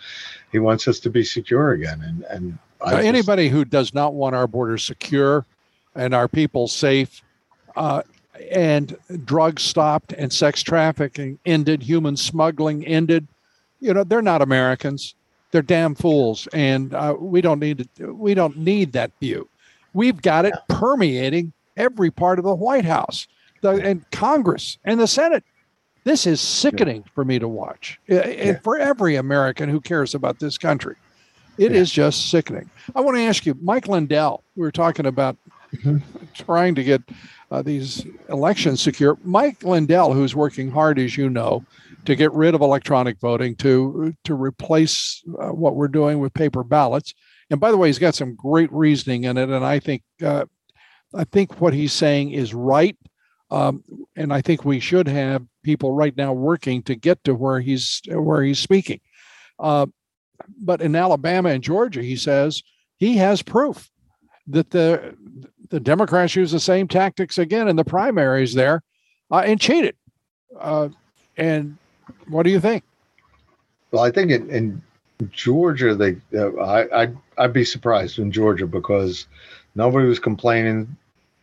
[0.52, 2.02] he wants us to be secure again.
[2.02, 5.46] And and uh, anybody who does not want our borders secure
[5.94, 7.22] and our people safe
[7.76, 8.02] uh,
[8.50, 13.26] and drugs stopped and sex trafficking ended human smuggling ended
[13.80, 15.14] you know they're not americans
[15.50, 19.48] they're damn fools and uh, we don't need to, we don't need that view
[19.94, 23.26] We've got it permeating every part of the White House,
[23.62, 25.44] the, and Congress and the Senate.
[26.02, 30.58] This is sickening for me to watch, and for every American who cares about this
[30.58, 30.96] country.
[31.56, 32.68] It is just sickening.
[32.94, 34.42] I want to ask you, Mike Lindell.
[34.56, 35.36] We were talking about
[35.72, 35.98] mm-hmm.
[36.34, 37.00] trying to get
[37.54, 39.16] uh, these elections secure.
[39.22, 41.64] Mike Lindell, who's working hard, as you know,
[42.04, 46.64] to get rid of electronic voting, to to replace uh, what we're doing with paper
[46.64, 47.14] ballots.
[47.50, 50.46] And by the way, he's got some great reasoning in it, and I think uh,
[51.14, 52.96] I think what he's saying is right.
[53.50, 53.84] Um,
[54.16, 58.02] and I think we should have people right now working to get to where he's
[58.08, 59.00] where he's speaking.
[59.60, 59.86] Uh,
[60.58, 62.64] but in Alabama and Georgia, he says
[62.96, 63.88] he has proof
[64.48, 65.16] that the
[65.70, 68.82] the Democrats use the same tactics again in the primaries there
[69.30, 69.96] uh, and cheated.
[70.58, 70.88] Uh,
[71.36, 71.76] and
[72.28, 72.84] what do you think?
[73.90, 74.82] Well, I think in, in
[75.30, 79.26] Georgia, they uh, I I'd, I'd be surprised in Georgia because
[79.74, 80.96] nobody was complaining,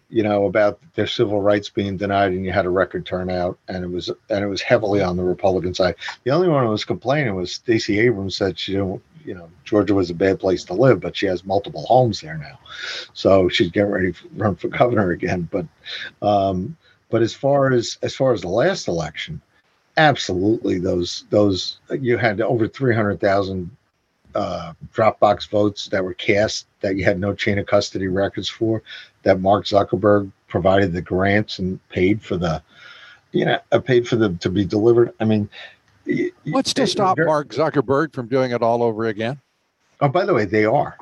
[0.10, 3.84] you know, about their civil rights being denied, and you had a record turnout, and
[3.84, 5.96] it was and it was heavily on the Republican side.
[6.24, 9.94] The only one who was complaining was Stacey Abrams said she don't you know Georgia
[9.94, 12.60] was a bad place to live, but she has multiple homes there now,
[13.14, 15.48] so she's getting ready to run for governor again.
[15.52, 15.66] But
[16.22, 16.78] um,
[17.10, 19.42] but as far as as far as the last election,
[19.98, 23.76] absolutely those those you had over three hundred thousand
[24.36, 28.82] uh, Dropbox votes that were cast that you had no chain of custody records for,
[29.24, 32.62] that Mark Zuckerberg provided the grants and paid for the,
[33.32, 35.14] you know, uh, paid for them to be delivered.
[35.20, 35.50] I mean,
[36.46, 39.40] What's to stop Mark Zuckerberg from doing it all over again?
[40.00, 40.98] Oh, by the way, they are.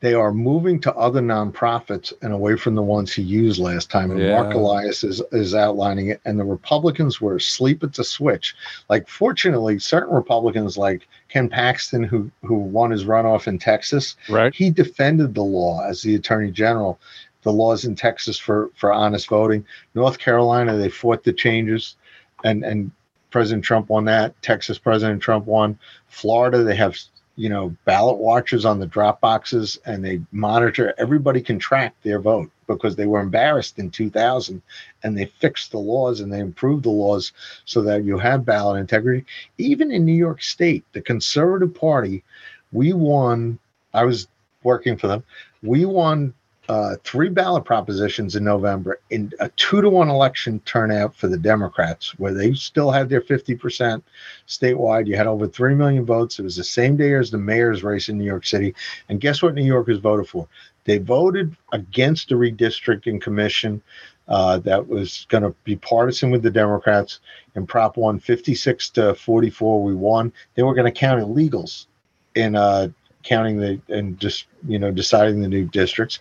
[0.00, 4.10] They are moving to other nonprofits and away from the ones he used last time.
[4.10, 4.32] And yeah.
[4.32, 6.20] Marc Elias is, is outlining it.
[6.24, 8.56] And the Republicans were asleep at the switch.
[8.90, 14.52] Like, fortunately, certain Republicans, like Ken Paxton, who who won his runoff in Texas, right?
[14.52, 16.98] He defended the law as the Attorney General.
[17.42, 19.64] The laws in Texas for for honest voting.
[19.94, 21.94] North Carolina, they fought the changes,
[22.42, 22.90] and and
[23.32, 24.40] President Trump won that.
[24.42, 25.78] Texas President Trump won.
[26.08, 26.96] Florida, they have
[27.36, 32.20] you know ballot watchers on the drop boxes and they monitor everybody can track their
[32.20, 34.60] vote because they were embarrassed in 2000
[35.02, 37.32] and they fixed the laws and they improved the laws
[37.64, 39.24] so that you have ballot integrity
[39.56, 42.22] even in new york state the conservative party
[42.70, 43.58] we won
[43.94, 44.28] i was
[44.62, 45.24] working for them
[45.62, 46.34] we won
[46.68, 51.36] uh, three ballot propositions in November in a two to one election turnout for the
[51.36, 54.02] Democrats, where they still had their 50%
[54.46, 55.06] statewide.
[55.06, 56.38] You had over 3 million votes.
[56.38, 58.74] It was the same day as the mayor's race in New York City.
[59.08, 60.46] And guess what New Yorkers voted for?
[60.84, 63.82] They voted against the redistricting commission
[64.28, 67.20] uh, that was going to be partisan with the Democrats.
[67.54, 70.32] In Prop 1, 56 to 44, we won.
[70.54, 71.86] They were going to count illegals
[72.34, 72.88] in uh,
[73.22, 76.18] counting the and just you know deciding the new districts.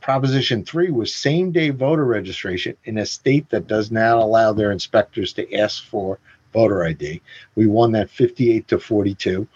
[0.00, 4.70] Proposition three was same day voter registration in a state that does not allow their
[4.70, 6.18] inspectors to ask for
[6.52, 7.20] voter ID.
[7.54, 9.46] We won that 58 to 42.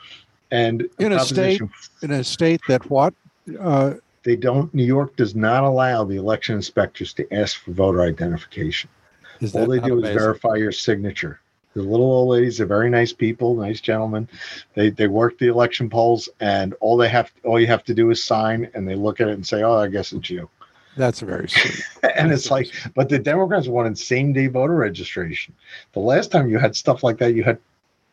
[0.50, 1.60] And in a state
[2.02, 3.14] in a state that what
[3.60, 3.94] uh,
[4.24, 8.90] they don't New York does not allow the election inspectors to ask for voter identification.
[9.54, 10.16] All they do amazing?
[10.16, 11.40] is verify your signature.
[11.74, 14.28] The little old ladies are very nice people, nice gentlemen.
[14.74, 18.10] They they work the election polls, and all they have all you have to do
[18.10, 20.48] is sign, and they look at it and say, "Oh, I guess it's you."
[20.96, 21.84] That's very sweet.
[22.16, 25.54] and it's like, but the Democrats wanted same day voter registration.
[25.92, 27.58] The last time you had stuff like that, you had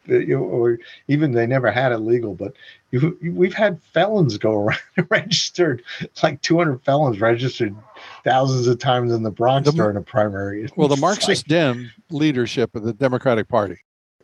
[0.08, 2.54] you, or even they never had it legal, but
[2.92, 4.80] you, we've had felons go around
[5.10, 5.84] registered,
[6.24, 7.76] like 200 felons registered
[8.24, 10.70] thousands of times in the Bronx the, during a primary.
[10.76, 13.78] Well, the Marxist like, Dem leadership of the Democratic Party,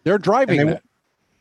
[0.04, 0.84] they're driving they, that.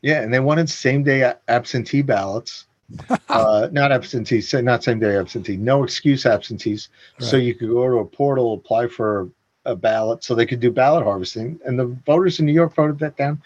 [0.01, 2.65] Yeah, and they wanted same day absentee ballots.
[3.29, 6.89] uh, not absentee, not same day absentee, no excuse absentees.
[7.19, 7.29] Right.
[7.29, 9.29] So you could go to a portal, apply for
[9.65, 11.59] a ballot, so they could do ballot harvesting.
[11.65, 13.41] And the voters in New York voted that down.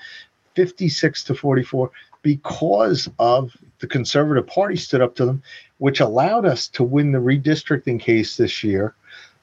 [0.55, 1.91] 56 to 44
[2.21, 5.43] because of the conservative party stood up to them
[5.77, 8.95] which allowed us to win the redistricting case this year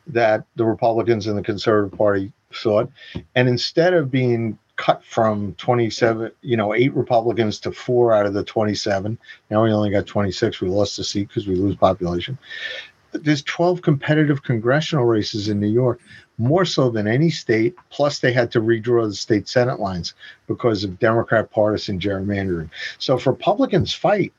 [0.06, 2.90] that the republicans and the conservative party sought.
[3.34, 8.32] And instead of being cut from 27 you know eight republicans to four out of
[8.32, 9.18] the 27
[9.50, 12.38] now we only got 26 we lost a seat because we lose population
[13.12, 16.00] there's 12 competitive congressional races in new york
[16.38, 17.74] more so than any state.
[17.90, 20.14] Plus, they had to redraw the state Senate lines
[20.46, 22.70] because of Democrat partisan gerrymandering.
[22.98, 24.32] So, if Republicans fight,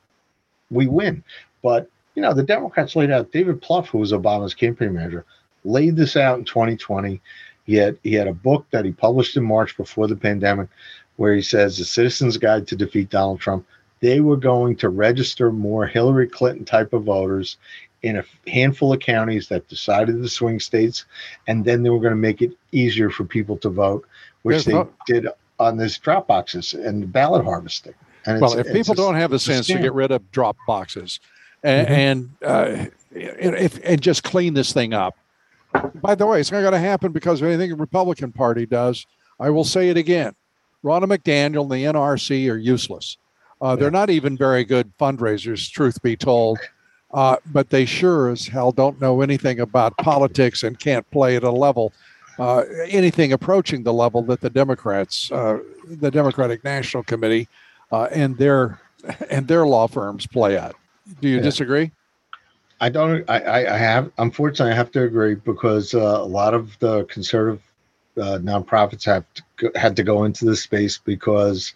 [0.70, 1.24] we win.
[1.62, 5.26] But, you know, the Democrats laid out, David Plouffe, who was Obama's campaign manager,
[5.64, 7.22] laid this out in 2020.
[7.66, 10.68] He had, he had a book that he published in March before the pandemic
[11.16, 13.66] where he says the Citizen's Guide to Defeat Donald Trump.
[14.02, 17.58] They were going to register more Hillary Clinton type of voters
[18.04, 21.06] in a handful of counties that decided the swing states,
[21.48, 24.06] and then they were going to make it easier for people to vote,
[24.44, 25.28] which they did
[25.60, 27.94] on these drop boxes and ballot harvesting.
[28.26, 31.20] And well, if people a, don't have the sense to get rid of drop boxes
[31.64, 31.94] and, mm-hmm.
[31.94, 35.16] and uh, if, and just clean this thing up,
[35.96, 39.06] By the way, it's not going to happen because of anything the Republican Party does.
[39.40, 40.36] I will say it again.
[40.84, 43.18] Ronna McDaniel and the NRC are useless.
[43.62, 46.60] Uh, they're not even very good fundraisers, truth be told.
[47.14, 51.44] Uh, but they sure as hell don't know anything about politics and can't play at
[51.44, 51.94] a level,
[52.40, 57.48] uh, anything approaching the level that the Democrats, uh, the Democratic National Committee,
[57.92, 58.80] uh, and their
[59.30, 60.74] and their law firms play at.
[61.22, 61.44] Do you Yeah.
[61.44, 61.92] disagree?
[62.82, 63.30] I don't.
[63.30, 64.12] I, I have.
[64.18, 67.62] Unfortunately, I have to agree because uh, a lot of the conservative
[68.18, 71.74] uh, nonprofits have to, had to go into this space because,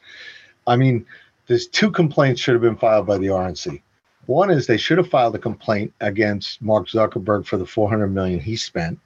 [0.66, 1.06] I mean,
[1.48, 3.82] there's two complaints should have been filed by the RNC.
[4.28, 8.40] One is they should have filed a complaint against Mark Zuckerberg for the 400 million
[8.40, 9.00] he spent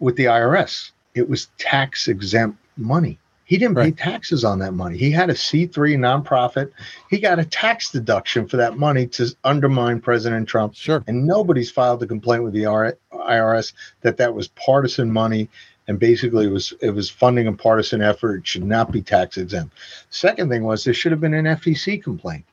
[0.00, 0.92] with the IRS.
[1.14, 3.18] It was tax exempt money.
[3.44, 3.94] He didn't Right.
[3.96, 4.96] pay taxes on that money.
[4.96, 6.70] He had a C3 nonprofit.
[7.10, 11.02] He got a tax deduction for that money to undermine President Trump Sure.
[11.06, 15.48] and nobody's filed a complaint with the IRS that that was partisan money
[15.88, 19.36] and basically it was it was funding a partisan effort it should not be tax
[19.36, 19.74] exempt
[20.10, 22.44] second thing was there should have been an fec complaint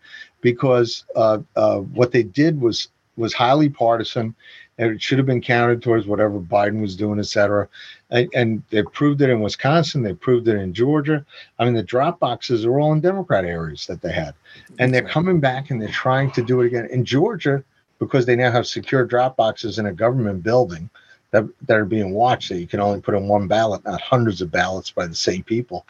[0.42, 4.34] because uh, uh, what they did was was highly partisan.
[4.78, 7.68] And it should have been counted towards whatever biden was doing et cetera.
[8.12, 10.04] And, and they proved it in wisconsin.
[10.04, 11.26] They proved it in georgia.
[11.60, 14.36] I mean the drop boxes are all in democrat areas that they had.
[14.80, 17.62] And they're coming back and they're trying to do it again in georgia
[18.00, 20.90] because they now have secure drop boxes in a government building
[21.32, 24.42] that, that are being watched that you can only put in one ballot, not hundreds
[24.42, 25.86] of ballots by the same people.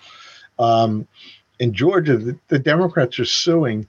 [0.58, 1.08] Um,
[1.60, 3.88] in Georgia, the, the Democrats are suing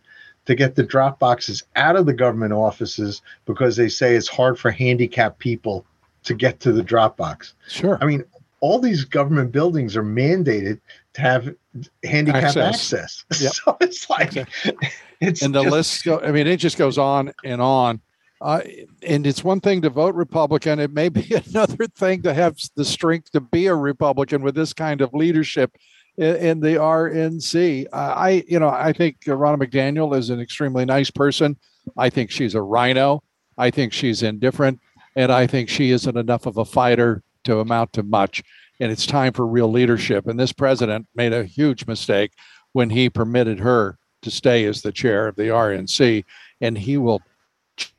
[0.50, 4.58] to get the drop boxes out of the government offices because they say it's hard
[4.58, 5.86] for handicapped people
[6.24, 7.54] to get to the drop box.
[7.68, 7.96] Sure.
[8.00, 8.24] I mean,
[8.58, 10.80] all these government buildings are mandated
[11.12, 11.54] to have
[12.02, 13.22] handicap Access.
[13.22, 13.24] access.
[13.40, 13.52] Yep.
[13.52, 14.34] So it's like
[15.20, 18.00] it's and the just- list go, i mean it just goes on and on
[18.40, 18.62] uh,
[19.06, 22.84] and it's one thing to vote republican it may be another thing to have the
[22.84, 25.76] strength to be a republican with this kind of leadership
[26.20, 31.10] in, in the rnc i you know i think ronna mcdaniel is an extremely nice
[31.10, 31.56] person.
[31.96, 33.22] I think she's a RINO.
[33.56, 34.78] I think she's indifferent.
[35.16, 38.42] And i think she isn't enough of a fighter to amount to much.
[38.78, 40.26] And it's time for real leadership.
[40.26, 42.32] And this president made a huge mistake
[42.72, 46.24] when he permitted her to stay as the chair of the RNC,
[46.60, 47.22] and he will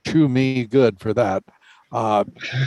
[0.05, 1.43] chew me good for that.
[1.91, 2.23] Uh,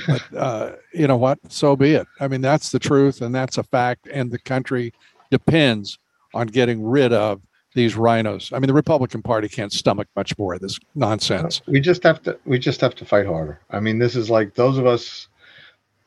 [0.06, 1.38] but uh, you know what?
[1.48, 2.06] So be it.
[2.20, 4.92] I mean, that's the truth, and that's a fact, and the country
[5.34, 5.98] depends
[6.32, 7.42] on getting rid of
[7.74, 8.52] these RINOs.
[8.52, 11.60] I mean, the Republican Party can't stomach much more of this nonsense.
[11.66, 14.54] we just have to we just have to fight harder i mean this is like
[14.54, 15.26] those of us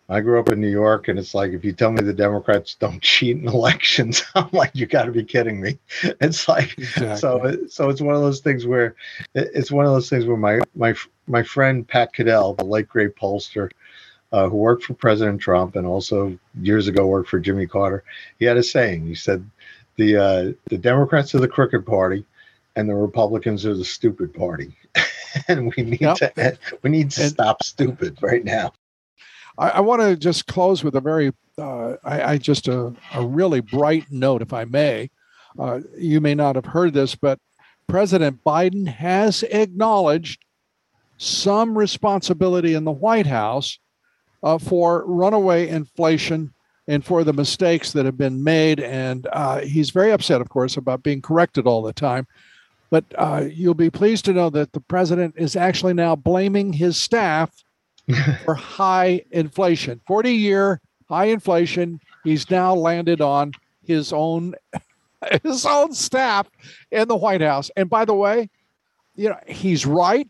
[0.07, 2.75] i grew up in new york and it's like if you tell me the democrats
[2.75, 5.77] don't cheat in elections i'm like you got to be kidding me
[6.21, 6.79] it's like
[7.17, 8.95] so so it's one of those things where
[9.35, 10.95] it's one of those things where my my
[11.27, 13.69] my friend pat caddell the late great pollster
[14.31, 18.03] uh, who worked for president trump and also years ago worked for jimmy carter
[18.39, 19.47] he had a saying he said
[19.95, 22.25] the uh, the democrats are the crooked party
[22.75, 24.75] and the republicans are the stupid party
[25.47, 26.17] and we need Yep.
[26.17, 28.73] to we need to And- stop stupid right now
[29.57, 33.25] I, I want to just close with a very, uh, I, I just a, a
[33.25, 35.09] really bright note, if I may.
[35.57, 37.39] Uh, you may not have heard this, but
[37.87, 40.45] President Biden has acknowledged
[41.17, 43.79] some responsibility in the White House
[44.43, 46.53] uh, for runaway inflation
[46.87, 48.79] and for the mistakes that have been made.
[48.79, 52.27] And uh, he's very upset, of course, about being corrected all the time.
[52.89, 56.95] But uh, you'll be pleased to know that the president is actually now blaming his
[56.95, 57.51] staff
[58.45, 59.99] for high inflation.
[60.07, 61.99] 40 year high inflation.
[62.23, 63.51] He's now landed on
[63.83, 64.55] his own
[65.43, 66.47] his own staff
[66.91, 67.71] in the White House.
[67.75, 68.49] And by the way,
[69.15, 70.27] you know, he's right.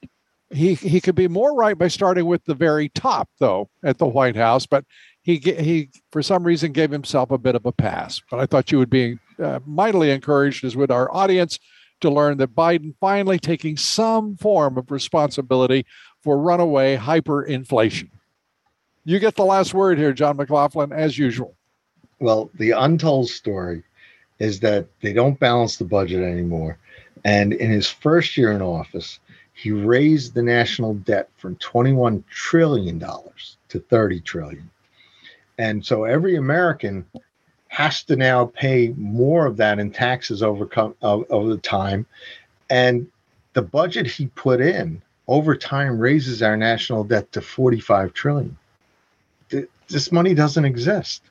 [0.50, 4.08] He he could be more right by starting with the very top though at the
[4.08, 4.86] White House, but
[5.22, 8.22] he he for some reason gave himself a bit of a pass.
[8.32, 11.60] But I thought you would be uh, mightily encouraged as with our audience
[12.00, 15.86] to learn that Biden finally taking some form of responsibility
[16.22, 18.10] for runaway hyperinflation.
[19.04, 21.56] You get the last word here, John McLaughlin, as usual.
[22.20, 23.84] Well, the untold story
[24.40, 26.78] is that they don't balance the budget anymore.
[27.24, 29.20] And in his first year in office,
[29.58, 34.70] he raised the national debt from 21 trillion dollars to 30 trillion.
[35.58, 37.06] And so every American
[37.70, 40.70] has to now pay more of that in taxes over
[41.02, 42.06] over the time.
[42.70, 43.08] And
[43.54, 48.56] the budget he put in over time raises our national debt to 45 trillion.
[49.50, 51.24] Th- This money doesn't exist.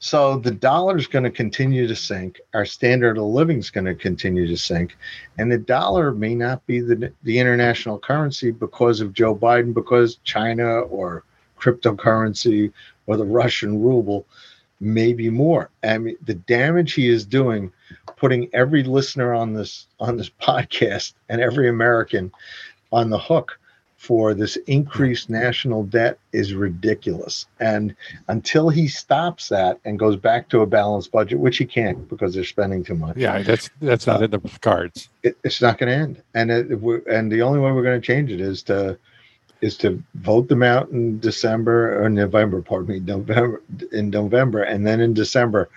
[0.00, 2.40] So the dollar is going to continue to sink.
[2.54, 4.96] Our standard of living is going to continue to sink,
[5.38, 10.16] and the dollar may not be the the international currency because of Joe Biden, because
[10.22, 11.24] China or
[11.58, 12.72] cryptocurrency
[13.06, 14.24] or the Russian ruble,
[14.80, 15.70] maybe more.
[15.82, 17.72] I mean, the damage he is doing,
[18.16, 22.30] putting every listener on this on this podcast and every American
[22.92, 23.58] on the hook
[23.98, 27.46] for this increased national debt is ridiculous.
[27.58, 27.94] And
[28.28, 32.32] until he stops that and goes back to a balanced budget, which he can't because
[32.32, 33.16] they're spending too much.
[33.16, 35.08] Yeah, that's that's not uh, in the cards.
[35.24, 36.22] It, it's not going to end.
[36.32, 36.70] And it,
[37.10, 38.96] and the only way we're going to change it is to
[39.60, 44.86] is to vote them out in December or November, pardon me, November in November, and
[44.86, 45.68] then in December,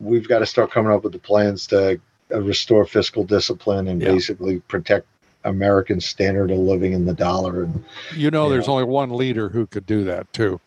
[0.00, 1.98] we've got to start coming up with the plans to
[2.30, 4.12] uh, restore fiscal discipline and yeah.
[4.12, 5.06] basically protect
[5.44, 7.64] American standard of living in the dollar.
[7.64, 7.84] And
[8.14, 8.74] you know, you there's know.
[8.74, 10.60] only one leader who could do that too.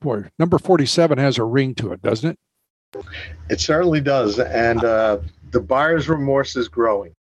[0.00, 2.38] Boy, number 47 has a ring to it, doesn't it?
[3.50, 5.18] It certainly does, and uh,
[5.50, 7.14] the buyer's remorse is growing.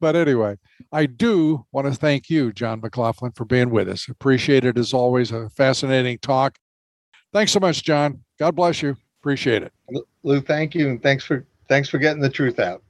[0.00, 0.58] But anyway,
[0.92, 4.08] I do want to thank you, John McLaughlin, for being with us.
[4.08, 5.32] Appreciate it as always.
[5.32, 6.58] A fascinating talk.
[7.32, 8.22] Thanks so much, John.
[8.38, 8.96] God bless you.
[9.20, 9.72] Appreciate it.
[10.22, 12.82] Lou, thank you, and thanks for thanks for getting the truth out.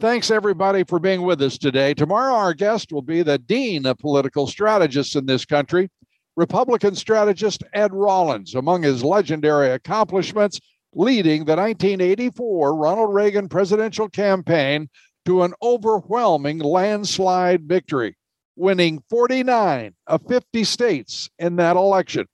[0.00, 1.94] Thanks, everybody, for being with us today.
[1.94, 5.88] Tomorrow, our guest will be the Dean of Political Strategists in this country,
[6.36, 8.56] Republican strategist Ed Rollins.
[8.56, 10.58] Among his legendary accomplishments,
[10.94, 14.88] leading the 1984 Ronald Reagan presidential campaign
[15.26, 18.16] to an overwhelming landslide victory,
[18.56, 22.26] winning 49 of 50 states in that election.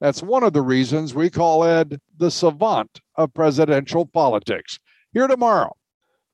[0.00, 4.78] That's one of the reasons we call Ed the savant of presidential politics.
[5.12, 5.72] Here tomorrow,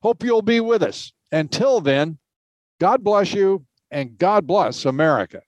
[0.04, 1.14] Hope you'll be with us.
[1.32, 2.18] Until then,
[2.78, 5.40] God bless you and God bless America.